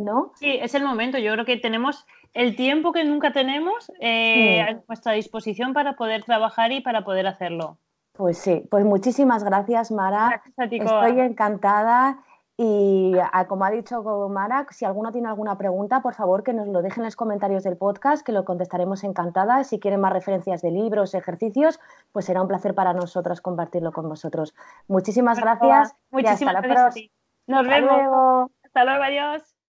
¿no? 0.00 0.32
Sí, 0.36 0.58
es 0.60 0.74
el 0.74 0.84
momento. 0.84 1.18
Yo 1.18 1.32
creo 1.32 1.44
que 1.44 1.56
tenemos 1.56 2.06
el 2.32 2.56
tiempo 2.56 2.92
que 2.92 3.04
nunca 3.04 3.32
tenemos 3.32 3.90
eh, 4.00 4.60
a 4.60 4.80
nuestra 4.86 5.12
disposición 5.12 5.72
para 5.72 5.94
poder 5.94 6.24
trabajar 6.24 6.72
y 6.72 6.80
para 6.80 7.04
poder 7.04 7.26
hacerlo. 7.26 7.78
Pues 8.12 8.38
sí, 8.38 8.62
pues 8.70 8.84
muchísimas 8.84 9.44
gracias, 9.44 9.90
Mara. 9.90 10.42
Estoy 10.56 11.20
encantada. 11.20 12.18
Y 12.62 13.14
como 13.48 13.64
ha 13.64 13.70
dicho 13.70 14.02
Mara, 14.28 14.66
si 14.68 14.84
alguno 14.84 15.10
tiene 15.12 15.28
alguna 15.28 15.56
pregunta, 15.56 16.02
por 16.02 16.12
favor 16.12 16.42
que 16.42 16.52
nos 16.52 16.68
lo 16.68 16.82
dejen 16.82 17.00
en 17.00 17.06
los 17.06 17.16
comentarios 17.16 17.64
del 17.64 17.78
podcast, 17.78 18.22
que 18.22 18.32
lo 18.32 18.44
contestaremos 18.44 19.02
encantada. 19.02 19.64
Si 19.64 19.80
quieren 19.80 20.02
más 20.02 20.12
referencias 20.12 20.60
de 20.60 20.70
libros, 20.70 21.14
ejercicios, 21.14 21.80
pues 22.12 22.26
será 22.26 22.42
un 22.42 22.48
placer 22.48 22.74
para 22.74 22.92
nosotros 22.92 23.40
compartirlo 23.40 23.92
con 23.92 24.10
vosotros. 24.10 24.54
Muchísimas 24.88 25.40
gracias. 25.40 25.96
Muchísimas 26.10 26.60
gracias. 26.60 27.10
Nos 27.46 27.66
vemos. 27.66 28.50
Hasta 28.62 28.84
luego, 28.84 29.04
adiós. 29.04 29.59